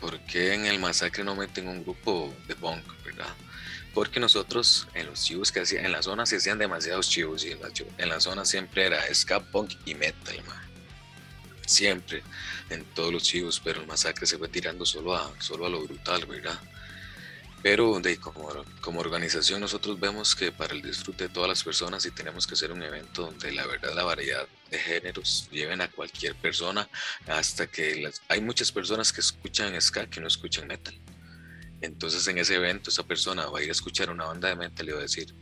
¿por 0.00 0.18
qué 0.20 0.54
en 0.54 0.66
el 0.66 0.78
masacre 0.78 1.24
no 1.24 1.34
meten 1.34 1.68
un 1.68 1.82
grupo 1.82 2.34
de 2.48 2.56
punk, 2.56 2.84
verdad? 3.04 3.34
Porque 3.94 4.20
nosotros 4.20 4.88
en 4.94 5.06
los 5.06 5.24
chivos 5.24 5.50
que 5.52 5.60
hacían, 5.60 5.84
en 5.84 5.92
la 5.92 6.02
zona 6.02 6.26
se 6.26 6.36
hacían 6.36 6.58
demasiados 6.58 7.08
chivos 7.08 7.44
y 7.44 7.52
en 7.52 7.60
la, 7.60 7.70
en 7.98 8.08
la 8.08 8.20
zona 8.20 8.44
siempre 8.44 8.86
era 8.86 9.02
ska, 9.12 9.40
punk 9.40 9.72
y 9.84 9.94
metal, 9.94 10.42
Siempre, 11.66 12.24
en 12.68 12.84
todos 12.84 13.12
los 13.12 13.22
chivos, 13.22 13.60
pero 13.62 13.80
el 13.80 13.86
masacre 13.86 14.26
se 14.26 14.36
fue 14.36 14.48
tirando 14.48 14.84
solo 14.84 15.14
a, 15.14 15.32
solo 15.40 15.66
a 15.66 15.70
lo 15.70 15.82
brutal, 15.84 16.26
¿verdad? 16.26 16.58
Pero 17.62 18.00
de, 18.00 18.16
como, 18.16 18.48
como 18.80 19.00
organización 19.00 19.60
nosotros 19.60 20.00
vemos 20.00 20.34
que 20.34 20.50
para 20.50 20.74
el 20.74 20.80
disfrute 20.80 21.24
de 21.24 21.34
todas 21.34 21.48
las 21.48 21.62
personas 21.62 22.06
y 22.06 22.10
tenemos 22.10 22.46
que 22.46 22.54
hacer 22.54 22.72
un 22.72 22.82
evento 22.82 23.26
donde 23.26 23.52
la 23.52 23.66
verdad 23.66 23.94
la 23.94 24.04
variedad 24.04 24.48
de 24.70 24.78
géneros 24.78 25.46
lleven 25.50 25.82
a 25.82 25.88
cualquier 25.88 26.34
persona 26.36 26.88
hasta 27.26 27.66
que 27.66 27.96
las, 27.96 28.22
hay 28.28 28.40
muchas 28.40 28.72
personas 28.72 29.12
que 29.12 29.20
escuchan 29.20 29.78
ska 29.80 30.08
que 30.08 30.20
no 30.20 30.28
escuchan 30.28 30.68
metal. 30.68 30.94
Entonces 31.82 32.26
en 32.28 32.38
ese 32.38 32.54
evento 32.54 32.88
esa 32.88 33.02
persona 33.02 33.46
va 33.46 33.58
a 33.58 33.62
ir 33.62 33.68
a 33.68 33.72
escuchar 33.72 34.08
una 34.10 34.24
banda 34.24 34.48
de 34.48 34.56
metal 34.56 34.88
y 34.88 34.92
va 34.92 34.98
a 34.98 35.02
decir, 35.02 35.34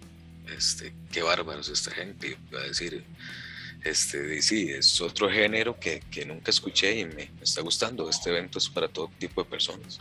este, 0.56 0.94
qué 1.12 1.22
bárbaros 1.22 1.68
esta 1.68 1.90
gente, 1.92 2.28
y 2.28 2.54
va 2.54 2.60
a 2.60 2.64
decir, 2.64 3.04
este, 3.84 4.42
sí, 4.42 4.70
es 4.70 5.00
otro 5.00 5.30
género 5.30 5.78
que, 5.78 6.00
que 6.10 6.24
nunca 6.24 6.50
escuché 6.50 6.98
y 6.98 7.04
me, 7.04 7.30
me 7.30 7.42
está 7.42 7.60
gustando, 7.60 8.08
este 8.08 8.30
evento 8.30 8.58
es 8.58 8.68
para 8.68 8.88
todo 8.88 9.10
tipo 9.18 9.42
de 9.42 9.50
personas. 9.50 10.00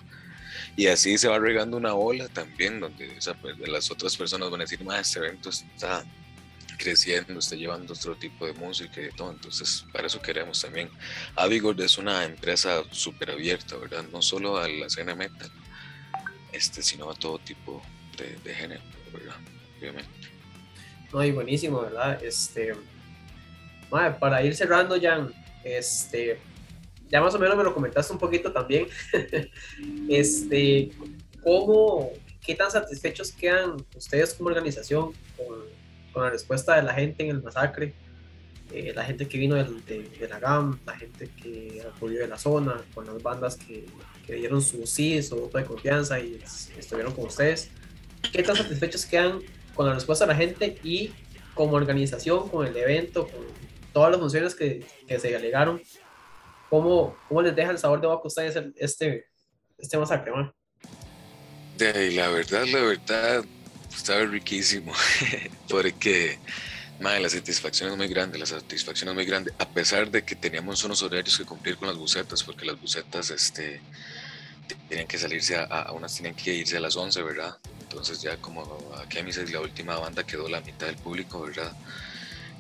Y 0.78 0.86
así 0.86 1.18
se 1.18 1.28
va 1.28 1.40
regando 1.40 1.76
una 1.76 1.96
ola 1.96 2.30
también, 2.30 2.80
donde 2.80 3.12
pues, 3.42 3.58
las 3.68 3.90
otras 3.90 4.16
personas 4.16 4.52
van 4.52 4.62
a 4.62 4.63
decir, 4.63 4.84
más 4.84 5.08
este 5.08 5.20
evento 5.20 5.50
está 5.50 6.06
creciendo, 6.78 7.40
está 7.40 7.56
llevando 7.56 7.94
otro 7.94 8.16
tipo 8.16 8.46
de 8.46 8.54
música 8.54 9.02
y 9.02 9.10
todo. 9.10 9.32
Entonces, 9.32 9.86
para 9.92 10.06
eso 10.06 10.22
queremos 10.22 10.62
también. 10.62 10.92
Avigor 11.36 11.82
es 11.82 11.98
una 11.98 12.24
empresa 12.24 12.84
súper 12.92 13.32
abierta, 13.32 13.76
¿verdad? 13.76 14.06
No 14.12 14.22
solo 14.22 14.58
a 14.58 14.68
la 14.68 14.86
escena 14.86 15.16
metal, 15.16 15.50
este, 16.52 16.84
sino 16.84 17.10
a 17.10 17.16
todo 17.16 17.40
tipo 17.40 17.82
de, 18.44 18.54
género, 18.54 18.82
¿verdad? 19.12 19.36
Obviamente. 19.80 20.30
No, 21.12 21.26
y 21.26 21.32
buenísimo, 21.32 21.82
¿verdad? 21.82 22.24
Este, 22.24 22.76
para 23.90 24.44
ir 24.44 24.56
cerrando, 24.56 24.96
ya, 24.96 25.28
este, 25.63 26.40
ya 27.10 27.22
más 27.22 27.34
o 27.36 27.39
menos 27.39 27.58
me 27.58 27.63
lo 27.63 27.74
comentaste 27.74 28.13
un 28.13 28.20
poquito 28.20 28.52
también, 28.52 28.88
este, 30.10 30.91
¿cómo, 31.43 32.12
qué 32.46 32.56
tan 32.56 32.72
satisfechos 32.72 33.32
quedan 33.32 33.78
ustedes 33.96 34.34
como 34.34 34.50
organización 34.50 35.13
con, 35.38 35.60
con 36.13 36.24
la 36.24 36.30
respuesta 36.30 36.76
de 36.76 36.84
la 36.84 36.93
gente 36.93 37.24
en 37.24 37.30
el 37.32 37.41
masacre? 37.41 37.93
Eh, 38.72 38.91
la 38.93 39.06
gente 39.06 39.28
que 39.30 39.38
vino 39.38 39.56
de, 39.56 39.63
de, 39.63 40.28
la 40.28 40.39
GAM, 40.39 40.80
la 40.86 40.98
gente 40.98 41.30
que 41.41 41.82
acudió 41.88 42.20
de 42.20 42.28
la 42.28 42.38
zona, 42.38 42.84
con 42.93 43.06
las 43.06 43.24
bandas 43.24 43.56
que, 43.56 43.86
que 44.26 44.34
dieron 44.34 44.62
su 44.62 44.86
sí, 44.86 45.24
su 45.24 45.38
voto 45.38 45.58
de 45.58 45.63
confianza 45.63 46.20
y 46.20 46.41
estuvieron 46.78 47.13
con 47.13 47.28
ustedes. 47.28 47.70
¿Qué 48.34 48.43
tan 48.43 48.58
satisfechos 48.58 49.06
quedan 49.06 49.39
con 49.74 49.88
la 49.88 49.93
respuesta 49.93 50.26
de 50.26 50.34
la 50.34 50.38
gente 50.38 50.78
y 50.84 51.12
como 51.54 51.78
organización, 51.78 52.50
con 52.50 52.67
el 52.67 52.76
evento, 52.76 53.30
con 53.30 53.46
todas 53.93 54.12
las 54.12 54.20
funciones 54.20 54.54
que, 54.54 54.86
que 55.08 55.17
se 55.17 55.34
alegaron? 55.34 55.82
¿Cómo, 56.69 57.15
¿Cómo 57.27 57.41
les 57.41 57.56
deja 57.56 57.71
el 57.71 57.77
sabor 57.77 58.01
de 58.01 58.08
boca 58.08 58.23
a 58.23 58.27
ustedes 58.27 58.58
este, 58.75 59.25
este 59.77 59.97
masacre, 59.97 60.32
man? 60.32 60.53
De, 61.77 62.12
la 62.12 62.30
verdad, 62.30 62.65
la 62.65 62.82
verdad, 62.82 63.45
estaba 63.95 64.25
riquísimo, 64.25 64.93
porque 65.69 66.39
madre, 66.99 67.21
la 67.21 67.30
satisfacción 67.30 67.91
es 67.91 67.97
muy 67.97 68.08
grande, 68.08 68.38
la 68.38 68.45
satisfacción 68.45 69.10
es 69.10 69.15
muy 69.15 69.25
grande, 69.25 69.53
a 69.60 69.67
pesar 69.69 70.10
de 70.10 70.23
que 70.23 70.36
teníamos 70.36 70.84
unos 70.84 71.01
horarios 71.03 71.38
que 71.38 71.45
cumplir 71.45 71.77
con 71.77 71.88
las 71.88 71.97
bucetas, 71.97 72.43
porque 72.43 72.65
las 72.65 72.80
bucetas 72.80 73.30
este, 73.30 73.82
tienen 74.89 75.08
que 75.08 75.17
salirse 75.17 75.56
a, 75.56 75.63
a, 75.63 75.91
unas 75.91 76.13
tienen 76.15 76.36
que 76.36 76.53
irse 76.53 76.77
a 76.77 76.80
las 76.80 76.95
11, 76.95 77.21
¿verdad? 77.21 77.58
Entonces 77.82 78.21
ya 78.21 78.38
como 78.38 78.80
aquí 78.97 79.19
a 79.19 79.23
mí 79.23 79.32
la 79.32 79.62
última 79.62 79.97
banda 79.97 80.25
quedó 80.25 80.49
la 80.49 80.62
mitad 80.62 80.88
del 80.88 80.97
público, 80.97 81.41
¿verdad? 81.41 81.71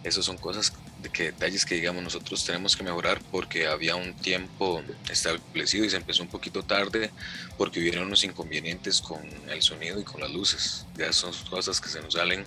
Esas 0.03 0.23
son 0.23 0.37
cosas 0.37 0.71
de 1.01 1.09
que 1.09 1.23
detalles 1.25 1.65
que 1.65 1.75
digamos 1.75 2.03
nosotros 2.03 2.43
tenemos 2.43 2.75
que 2.75 2.83
mejorar 2.83 3.21
porque 3.31 3.67
había 3.67 3.95
un 3.95 4.13
tiempo 4.13 4.81
establecido 5.09 5.85
y 5.85 5.89
se 5.89 5.97
empezó 5.97 6.23
un 6.23 6.29
poquito 6.29 6.63
tarde 6.63 7.11
porque 7.57 7.79
hubieron 7.79 8.07
unos 8.07 8.23
inconvenientes 8.23 9.01
con 9.01 9.21
el 9.49 9.61
sonido 9.61 9.99
y 9.99 10.03
con 10.03 10.21
las 10.21 10.31
luces. 10.31 10.85
Ya 10.97 11.11
son 11.13 11.33
cosas 11.49 11.79
que 11.79 11.89
se 11.89 12.01
nos 12.01 12.13
salen 12.13 12.45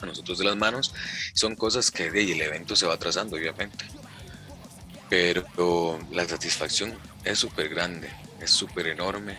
a 0.00 0.06
nosotros 0.06 0.38
de 0.38 0.44
las 0.44 0.56
manos. 0.56 0.92
Son 1.34 1.54
cosas 1.54 1.90
que 1.90 2.10
de, 2.10 2.32
el 2.32 2.40
evento 2.40 2.76
se 2.76 2.86
va 2.86 2.94
atrasando, 2.94 3.36
obviamente. 3.36 3.84
Pero 5.08 5.98
la 6.10 6.26
satisfacción 6.28 6.98
es 7.24 7.38
súper 7.38 7.68
grande, 7.68 8.10
es 8.40 8.50
súper 8.50 8.88
enorme. 8.88 9.36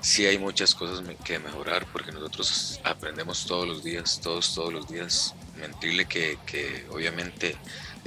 Sí 0.00 0.26
hay 0.26 0.38
muchas 0.38 0.74
cosas 0.74 1.04
que 1.24 1.40
mejorar 1.40 1.86
porque 1.92 2.12
nosotros 2.12 2.80
aprendemos 2.84 3.44
todos 3.46 3.66
los 3.66 3.82
días, 3.82 4.20
todos, 4.22 4.54
todos 4.54 4.72
los 4.72 4.88
días. 4.88 5.34
Mentirle 5.58 6.06
que, 6.06 6.38
que 6.46 6.86
obviamente 6.90 7.56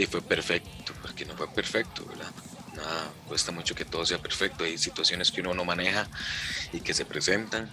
fue 0.09 0.21
perfecto, 0.21 0.93
porque 1.01 1.25
no 1.25 1.35
fue 1.35 1.47
perfecto, 1.53 2.05
¿verdad? 2.05 2.31
Nada, 2.75 3.11
cuesta 3.27 3.51
mucho 3.51 3.75
que 3.75 3.85
todo 3.85 4.05
sea 4.05 4.17
perfecto. 4.17 4.63
Hay 4.63 4.77
situaciones 4.77 5.31
que 5.31 5.41
uno 5.41 5.53
no 5.53 5.63
maneja 5.65 6.07
y 6.73 6.81
que 6.81 6.93
se 6.93 7.05
presentan 7.05 7.69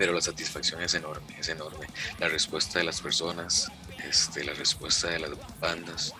pero 0.00 0.14
la 0.14 0.22
satisfacción 0.22 0.80
es 0.80 0.94
enorme, 0.94 1.36
es 1.38 1.50
enorme. 1.50 1.86
La 2.18 2.28
respuesta 2.28 2.78
de 2.78 2.86
las 2.86 3.02
personas, 3.02 3.70
este, 4.08 4.42
la 4.44 4.54
respuesta 4.54 5.08
de 5.08 5.18
las 5.18 5.32
bandas. 5.60 6.14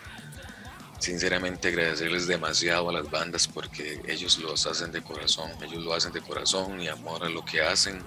Sinceramente 1.01 1.69
agradecerles 1.69 2.27
demasiado 2.27 2.87
a 2.89 2.93
las 2.93 3.09
bandas 3.09 3.47
porque 3.47 3.99
ellos 4.07 4.37
los 4.37 4.67
hacen 4.67 4.91
de 4.91 5.01
corazón, 5.01 5.49
ellos 5.63 5.83
lo 5.83 5.95
hacen 5.95 6.13
de 6.13 6.21
corazón 6.21 6.79
y 6.79 6.89
amor 6.89 7.23
a 7.23 7.29
lo 7.29 7.43
que 7.43 7.59
hacen, 7.59 8.03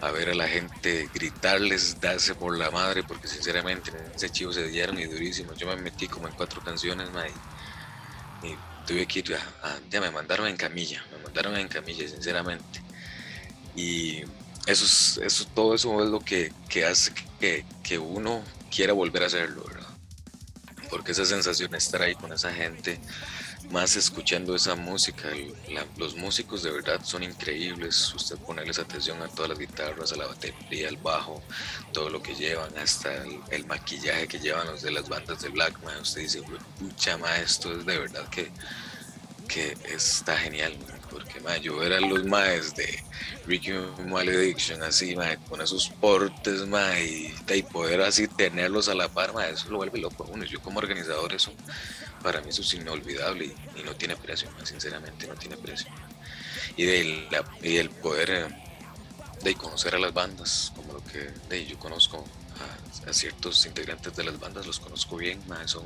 a 0.00 0.10
ver 0.10 0.30
a 0.30 0.34
la 0.34 0.48
gente 0.48 1.08
gritarles, 1.14 2.00
darse 2.00 2.34
por 2.34 2.58
la 2.58 2.72
madre, 2.72 3.04
porque 3.04 3.28
sinceramente 3.28 3.92
ese 4.16 4.28
chivo 4.28 4.52
se 4.52 4.66
dieron 4.66 4.98
y 4.98 5.04
durísimo. 5.04 5.54
Yo 5.54 5.68
me 5.68 5.76
metí 5.76 6.08
como 6.08 6.26
en 6.26 6.34
cuatro 6.34 6.60
canciones, 6.60 7.08
y 8.42 8.56
tuve 8.88 9.06
que 9.06 9.20
ir 9.20 9.36
a, 9.36 9.78
ya 9.88 10.00
me 10.00 10.10
mandaron 10.10 10.48
en 10.48 10.56
camilla, 10.56 11.00
me 11.12 11.22
mandaron 11.22 11.56
en 11.56 11.68
camilla, 11.68 12.08
sinceramente. 12.08 12.82
Y 13.76 14.22
eso, 14.66 15.22
eso, 15.22 15.46
todo 15.54 15.76
eso 15.76 16.02
es 16.02 16.10
lo 16.10 16.18
que, 16.18 16.52
que 16.68 16.84
hace 16.86 17.12
que, 17.38 17.64
que, 17.84 17.98
uno 17.98 18.42
quiera 18.68 18.94
volver 18.94 19.22
a 19.22 19.26
hacerlo, 19.26 19.62
¿verdad? 19.62 19.81
Porque 20.92 21.12
esa 21.12 21.24
sensación 21.24 21.70
de 21.70 21.78
estar 21.78 22.02
ahí 22.02 22.14
con 22.14 22.34
esa 22.34 22.52
gente, 22.52 23.00
más 23.70 23.96
escuchando 23.96 24.54
esa 24.54 24.74
música, 24.74 25.30
los 25.96 26.14
músicos 26.14 26.62
de 26.62 26.70
verdad 26.70 27.00
son 27.02 27.22
increíbles, 27.22 28.14
usted 28.14 28.36
ponerles 28.36 28.78
atención 28.78 29.22
a 29.22 29.28
todas 29.28 29.48
las 29.48 29.58
guitarras, 29.58 30.12
a 30.12 30.16
la 30.16 30.26
batería, 30.26 30.90
al 30.90 30.98
bajo, 30.98 31.42
todo 31.94 32.10
lo 32.10 32.22
que 32.22 32.34
llevan, 32.34 32.76
hasta 32.76 33.24
el, 33.50 33.64
maquillaje 33.64 34.28
que 34.28 34.38
llevan 34.38 34.66
los 34.66 34.82
de 34.82 34.90
las 34.90 35.08
bandas 35.08 35.40
de 35.40 35.48
Black, 35.48 35.78
usted 36.02 36.20
dice, 36.20 36.42
pucha, 36.78 37.16
ma, 37.16 37.38
esto 37.38 37.72
es 37.74 37.86
de 37.86 37.98
verdad 37.98 38.28
que, 38.28 38.50
que 39.48 39.74
está 39.94 40.36
genial, 40.36 40.76
ma, 41.40 41.56
yo 41.56 41.76
ver 41.76 41.92
a 41.92 42.00
los 42.00 42.24
maes 42.24 42.74
de 42.74 43.02
Ricky 43.46 43.72
Malediction 44.06 44.82
así, 44.82 45.16
ma, 45.16 45.36
con 45.48 45.60
esos 45.60 45.88
portes, 45.88 46.66
ma, 46.66 46.98
y, 46.98 47.32
poder 47.72 48.02
así 48.02 48.28
tenerlos 48.28 48.88
a 48.88 48.94
la 48.94 49.08
par, 49.08 49.32
ma, 49.32 49.46
eso 49.46 49.70
lo 49.70 49.78
vuelve 49.78 49.98
loco 49.98 50.24
a 50.24 50.28
uno. 50.28 50.44
Yo 50.44 50.60
como 50.60 50.78
organizador 50.78 51.32
eso, 51.32 51.52
para 52.22 52.40
mí 52.40 52.50
eso 52.50 52.62
es 52.62 52.74
inolvidable 52.74 53.54
y, 53.76 53.82
no 53.82 53.94
tiene 53.94 54.16
precio, 54.16 54.48
sinceramente 54.64 55.26
no 55.26 55.34
tiene 55.34 55.56
precio. 55.56 55.88
Y, 56.76 56.84
de 56.84 57.44
el 57.62 57.90
poder 57.90 58.30
eh, 58.30 58.46
de 59.42 59.54
conocer 59.54 59.94
a 59.94 59.98
las 59.98 60.12
bandas, 60.12 60.72
como 60.76 60.92
lo 60.92 61.02
que 61.04 61.66
yo 61.66 61.78
conozco 61.78 62.24
a, 63.06 63.12
ciertos 63.12 63.66
integrantes 63.66 64.14
de 64.14 64.24
las 64.24 64.38
bandas, 64.38 64.66
los 64.66 64.78
conozco 64.78 65.16
bien, 65.16 65.40
ma, 65.48 65.66
son 65.66 65.84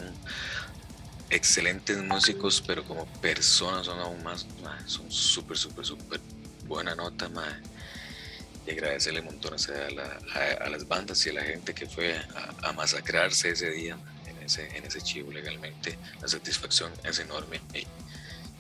excelentes 1.31 1.99
músicos, 1.99 2.63
pero 2.67 2.85
como 2.85 3.07
personas 3.21 3.87
son 3.87 3.99
aún 3.99 4.23
más, 4.23 4.47
son 4.87 5.11
súper, 5.11 5.57
súper, 5.57 5.85
súper 5.85 6.21
buena 6.67 6.95
nota, 6.95 7.29
ma. 7.29 7.61
Y 8.67 8.73
agradecerle 8.73 9.23
montones 9.23 9.69
a, 9.69 10.65
a, 10.65 10.69
las 10.69 10.89
bandas 10.89 11.25
y 11.27 11.31
a 11.31 11.35
la 11.35 11.43
gente 11.43 11.73
que 11.73 11.87
fue 11.87 12.19
a, 12.63 12.73
masacrarse 12.73 13.51
ese 13.51 13.71
día 13.71 13.97
en 14.27 14.43
ese, 14.43 14.77
en 14.77 14.85
ese 14.85 15.01
chivo 15.01 15.33
legalmente. 15.33 15.97
La 16.21 16.27
satisfacción 16.27 16.93
es 17.05 17.21
enorme 17.21 17.61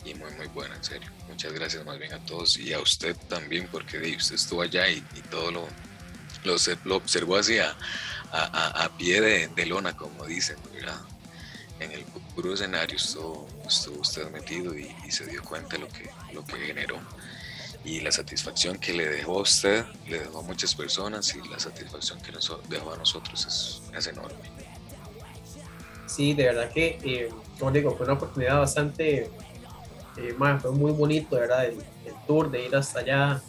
y, 0.05 0.15
muy, 0.15 0.31
muy 0.35 0.47
buena, 0.49 0.77
en 0.77 0.85
serio. 0.85 1.11
Muchas 1.29 1.53
gracias 1.53 1.85
más 1.85 1.99
bien 1.99 2.13
a 2.13 2.25
todos 2.25 2.57
y 2.57 2.73
a 2.73 2.79
usted 2.79 3.17
también, 3.29 3.69
porque 3.73 3.99
usted 4.17 4.37
estuvo 4.37 4.63
allá 4.63 4.89
y, 4.89 5.01
todo 5.29 5.51
lo, 5.51 5.69
lo, 6.85 6.97
observó 6.97 7.37
así 7.37 7.59
a, 7.59 7.77
pie 8.97 9.21
de, 9.21 9.67
lona, 9.67 9.97
como 9.97 10.25
dicen. 10.25 10.57
En 11.81 11.93
el 11.93 12.05
puro 12.35 12.55
escenario 12.55 12.97
estuvo, 12.97 13.47
estuvo 13.67 14.01
usted 14.01 14.31
metido 14.31 14.75
y, 14.77 14.91
se 15.11 15.27
dio 15.27 15.43
cuenta 15.43 15.77
de 15.77 15.79
lo 15.79 15.89
que, 15.89 16.11
lo 16.33 16.45
que 16.45 16.57
generó. 16.57 16.99
Y 17.85 18.01
la 18.01 18.11
satisfacción 18.11 18.79
que 18.79 18.93
le 18.93 19.09
dejó 19.09 19.39
a 19.39 19.43
usted, 19.43 19.85
le 20.09 20.19
dejó 20.21 20.41
a 20.41 20.43
muchas 20.43 20.75
personas 20.75 21.35
y 21.35 21.49
la 21.49 21.59
satisfacción 21.59 22.21
que 22.21 22.33
nos 22.33 22.53
dejó 22.69 22.93
a 22.93 22.97
nosotros 22.97 23.47
es, 23.47 23.97
es 23.97 24.07
enorme. 24.09 24.57
Sí, 26.07 26.35
de 26.35 26.45
verdad 26.45 26.71
que, 26.71 26.99
eh, 27.05 27.29
como 27.59 27.71
digo, 27.71 27.95
fue 27.97 28.05
una 28.05 28.15
oportunidad 28.15 28.59
bastante, 28.59 29.31
eh, 30.17 30.37
fue 30.61 30.73
muy 30.73 30.93
bonito, 30.93 31.37
¿verdad? 31.37 31.67
El, 31.67 31.79
tour 32.27 32.51
de 32.51 32.67
ir 32.67 32.75
hasta 32.75 33.01
allá, 33.01 33.41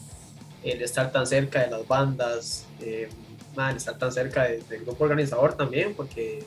el 0.63 0.83
estar 0.83 1.11
tan 1.11 1.25
cerca 1.25 1.61
de 1.61 1.71
las 1.71 1.87
bandas, 1.87 2.65
eh, 2.79 3.09
el 3.57 3.75
estar 3.75 3.97
tan 3.97 4.11
cerca 4.11 4.43
del 4.43 4.85
grupo 4.85 5.03
organizador 5.03 5.55
también, 5.55 5.95
porque 5.95 6.45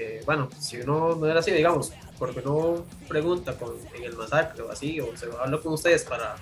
eh, 0.00 0.22
bueno, 0.24 0.48
si 0.60 0.80
uno 0.80 1.16
no 1.16 1.26
era 1.26 1.40
así, 1.40 1.50
digamos, 1.50 1.92
porque 2.20 2.40
no 2.40 2.84
pregunta 3.08 3.54
con, 3.54 3.74
en 3.96 4.04
el 4.04 4.14
masacre 4.16 4.62
o 4.62 4.70
así, 4.70 5.00
o 5.00 5.16
se 5.16 5.26
habla 5.26 5.58
con 5.58 5.72
ustedes 5.72 6.04
para, 6.04 6.36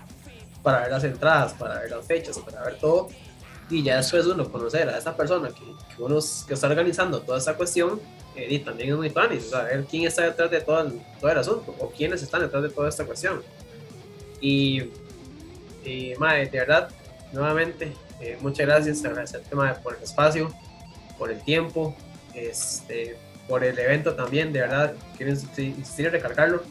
para 0.63 0.81
ver 0.81 0.91
las 0.91 1.05
entradas, 1.05 1.55
para 1.55 1.81
ver 1.81 1.91
las 1.91 2.07
fechas, 2.07 2.39
para 2.39 2.63
ver 2.65 2.79
todo, 2.79 3.09
y 3.71 3.83
ya 3.83 3.97
después 3.97 4.27
uno 4.27 4.53
conocer 4.53 4.87
a 4.91 4.99
esa 4.99 5.17
persona 5.17 5.49
que, 5.49 5.65
que 5.97 6.03
uno 6.03 6.19
que 6.47 6.53
está 6.53 6.67
organizando 6.67 7.23
toda 7.23 7.39
esta 7.39 7.55
cuestión, 7.55 7.99
eh, 8.35 8.47
y 8.51 8.59
también 8.59 8.91
es 8.91 8.97
muy 8.97 9.09
funny, 9.09 9.41
saber 9.41 9.87
quién 9.87 10.05
está 10.07 10.25
detrás 10.25 10.51
de 10.51 10.61
todo 10.61 10.83
el, 10.83 11.01
todo 11.19 11.31
el 11.31 11.39
asunto, 11.39 11.75
o 11.79 11.91
quiénes 11.91 12.23
están 12.23 12.43
detrás 12.43 12.63
de 12.63 12.69
toda 12.69 12.91
esta 12.91 13.07
cuestión. 13.07 13.43
Y, 14.39 14.91
y 15.83 16.13
madre, 16.19 16.45
de 16.45 16.59
verdad, 16.59 16.91
nuevamente, 17.33 17.95
eh, 18.21 18.37
muchas 18.43 18.67
gracias, 18.67 19.03
agradecerte 19.03 19.55
madre, 19.55 19.81
por 19.83 19.97
el 19.97 20.03
espacio, 20.03 20.53
por 21.17 21.31
el 21.31 21.43
tiempo, 21.43 21.97
este, 22.35 23.17
por 23.49 23.65
el 23.65 23.79
evento 23.79 24.15
también, 24.15 24.53
de 24.53 24.61
verdad, 24.61 24.95
quiero 25.17 25.33
insistir 25.33 26.07
en 26.07 26.13
recargarlo. 26.13 26.63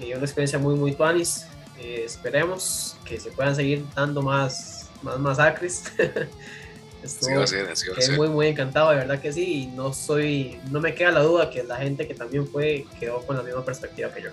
Eh, 0.00 0.14
una 0.14 0.24
experiencia 0.24 0.58
muy, 0.58 0.74
muy 0.74 0.92
tuanis. 0.92 1.46
Eh, 1.78 2.02
esperemos 2.04 2.96
que 3.04 3.20
se 3.20 3.30
puedan 3.30 3.54
seguir 3.54 3.84
dando 3.94 4.22
más, 4.22 4.88
más 5.02 5.18
masacres. 5.18 5.84
Estoy 7.02 8.16
muy, 8.16 8.28
muy 8.28 8.46
encantado, 8.48 8.90
de 8.90 8.96
verdad 8.96 9.20
que 9.20 9.32
sí. 9.32 9.62
Y 9.62 9.66
no, 9.68 9.92
soy, 9.92 10.60
no 10.70 10.80
me 10.80 10.94
queda 10.94 11.12
la 11.12 11.20
duda 11.20 11.48
que 11.50 11.62
la 11.62 11.76
gente 11.76 12.06
que 12.08 12.14
también 12.14 12.46
fue 12.46 12.86
quedó 12.98 13.24
con 13.24 13.36
la 13.36 13.42
misma 13.42 13.64
perspectiva 13.64 14.12
que 14.12 14.22
yo. 14.22 14.30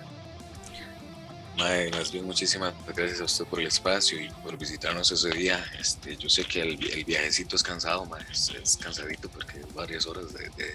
Mae, 1.56 1.90
más 1.90 2.12
bien 2.12 2.26
muchísimas 2.26 2.74
gracias 2.94 3.20
a 3.20 3.24
usted 3.24 3.46
por 3.46 3.60
el 3.60 3.68
espacio 3.68 4.20
y 4.20 4.28
por 4.42 4.58
visitarnos 4.58 5.10
ese 5.10 5.30
día. 5.30 5.64
Este, 5.80 6.16
yo 6.16 6.28
sé 6.28 6.44
que 6.44 6.60
el, 6.60 6.76
viajecito 7.06 7.56
es 7.56 7.62
cansado, 7.62 8.04
mae, 8.04 8.22
es, 8.30 8.76
cansadito 8.76 9.28
porque 9.30 9.60
varias 9.74 10.06
horas 10.06 10.34
de 10.34 10.50
de 10.50 10.74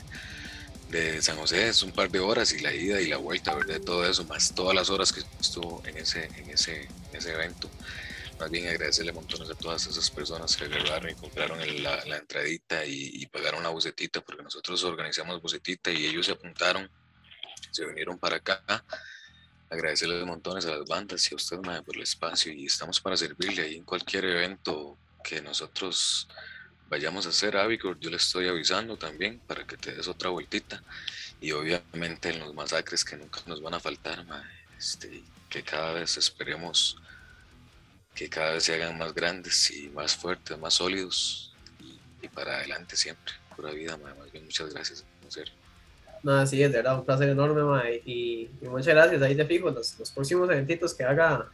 San 1.22 1.38
José 1.38 1.70
es 1.70 1.84
un 1.84 1.92
par 1.92 2.10
de 2.10 2.20
horas 2.20 2.52
y 2.54 2.60
la 2.60 2.74
ida 2.74 3.00
y 3.00 3.08
la 3.08 3.18
vuelta, 3.18 3.56
¿verdad? 3.56 3.80
Todo 3.82 4.06
eso, 4.06 4.26
más 4.26 4.54
todas 4.54 4.76
las 4.76 4.90
horas 4.90 5.14
que 5.14 5.22
estuvo 5.40 5.82
en 5.86 5.98
ese, 5.98 6.26
en 6.26 6.50
ese, 6.50 6.88
ese 7.14 7.32
evento. 7.32 7.70
Más 8.40 8.50
bien 8.50 8.68
agradecerle 8.68 9.14
montones 9.14 9.50
a 9.50 9.56
todas 9.56 9.86
esas 9.86 10.10
personas 10.10 10.58
que 10.58 10.66
agarraron 10.66 11.12
y 11.12 11.16
compraron 11.16 11.60
la, 11.84 12.04
la, 12.06 12.18
entradita 12.18 12.86
y, 12.86 13.26
pagaron 13.28 13.64
la 13.64 13.70
bucetita, 13.70 14.22
porque 14.22 14.42
nosotros 14.42 14.84
organizamos 14.84 15.42
bucetita 15.42 15.92
y 15.92 16.08
ellos 16.08 16.26
se 16.26 16.32
apuntaron, 16.32 16.90
se 17.70 17.86
vinieron 17.86 18.18
para 18.18 18.38
acá. 18.38 18.84
Agradecerle 19.70 20.26
montones 20.26 20.66
a 20.66 20.76
las 20.76 20.86
bandas 20.86 21.32
y 21.32 21.36
a 21.36 21.38
usted, 21.38 21.58
por 21.86 21.96
el 21.96 22.02
espacio 22.02 22.52
y 22.52 22.66
estamos 22.66 23.00
para 23.00 23.16
servirle 23.16 23.62
ahí 23.62 23.76
en 23.76 23.86
cualquier 23.86 24.26
evento 24.26 24.98
que 25.24 25.42
nosotros 25.42 26.28
vayamos 26.92 27.26
a 27.26 27.30
hacer 27.30 27.56
Avigor, 27.56 27.98
yo 28.02 28.10
le 28.10 28.18
estoy 28.18 28.50
avisando 28.50 28.98
también 28.98 29.40
para 29.48 29.66
que 29.66 29.78
te 29.78 29.96
des 29.96 30.10
otra 30.10 30.30
vueltita. 30.30 30.84
Y 31.40 31.54
obviamente 31.54 32.30
en 32.30 32.40
los 32.40 32.54
masacres 32.54 33.06
que 33.06 33.16
nunca 33.16 33.40
nos 33.48 33.62
van 33.62 33.74
a 33.74 33.80
faltar, 33.80 34.26
este, 34.78 35.24
que 35.50 35.64
cada 35.64 35.94
vez 35.94 36.18
esperemos 36.18 36.98
que 38.14 38.30
cada 38.30 38.52
vez 38.52 38.64
se 38.66 38.76
hagan 38.76 38.98
más 38.98 39.16
grandes 39.16 39.72
y 39.72 39.90
más 39.90 40.18
fuertes, 40.18 40.60
más 40.60 40.74
sólidos 40.74 41.54
y, 42.22 42.28
para 42.28 42.58
adelante 42.58 42.98
siempre. 42.98 43.34
Pura 43.56 43.72
vida, 43.72 43.96
más 43.96 44.30
bien 44.34 44.44
muchas 44.44 44.74
gracias, 44.74 45.06
en 45.24 45.32
serio. 45.32 45.54
No, 46.24 46.46
sí, 46.46 46.62
es 46.62 46.72
de 46.72 46.78
verdad 46.78 47.00
un 47.00 47.06
placer 47.06 47.30
enorme, 47.30 48.02
y, 48.06 48.50
muchas 48.64 48.94
gracias. 48.94 49.22
Ahí 49.22 49.36
te 49.36 49.46
fijo, 49.46 49.72
los, 49.72 49.98
los 49.98 50.12
próximos 50.12 50.50
eventitos 50.50 50.94
que 50.94 51.06
haga 51.06 51.50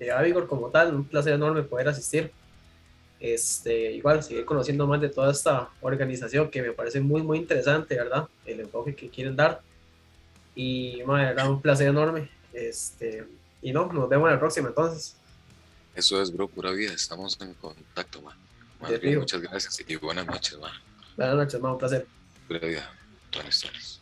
de 0.00 0.10
Avigor 0.10 0.48
como 0.48 0.68
tal, 0.68 0.96
un 0.96 1.04
placer 1.04 1.34
enorme 1.34 1.62
poder 1.62 1.88
asistir 1.88 2.32
este, 3.20 3.92
igual 3.92 4.22
seguir 4.22 4.46
conociendo 4.46 4.86
más 4.86 5.00
de 5.00 5.10
toda 5.10 5.30
esta 5.30 5.68
organización 5.82 6.50
que 6.50 6.62
me 6.62 6.72
parece 6.72 7.00
muy, 7.00 7.22
muy 7.22 7.38
interesante, 7.38 7.94
¿verdad? 7.94 8.26
El 8.46 8.60
enfoque 8.60 8.94
que 8.94 9.10
quieren 9.10 9.36
dar. 9.36 9.60
Y 10.54 11.02
madre, 11.06 11.30
era 11.30 11.48
un 11.48 11.60
placer 11.60 11.88
enorme. 11.88 12.30
Este, 12.52 13.26
y 13.62 13.72
no, 13.72 13.92
nos 13.92 14.08
vemos 14.08 14.26
en 14.28 14.34
la 14.34 14.40
próxima 14.40 14.68
entonces. 14.68 15.16
Eso 15.94 16.20
es, 16.22 16.32
bro, 16.32 16.48
pura 16.48 16.70
vida. 16.70 16.92
Estamos 16.94 17.38
en 17.40 17.52
contacto, 17.54 18.22
man. 18.22 18.36
muchas 18.80 19.42
gracias 19.42 19.84
y 19.86 19.96
buenas 19.96 20.26
noches, 20.26 20.58
man. 20.58 20.72
Buenas 21.16 21.36
noches, 21.36 21.60
man, 21.60 21.72
un 21.72 21.78
placer. 21.78 22.06
Pura 22.48 22.66
vida. 22.66 22.90
Buenas 23.32 23.64
noches. 23.64 23.99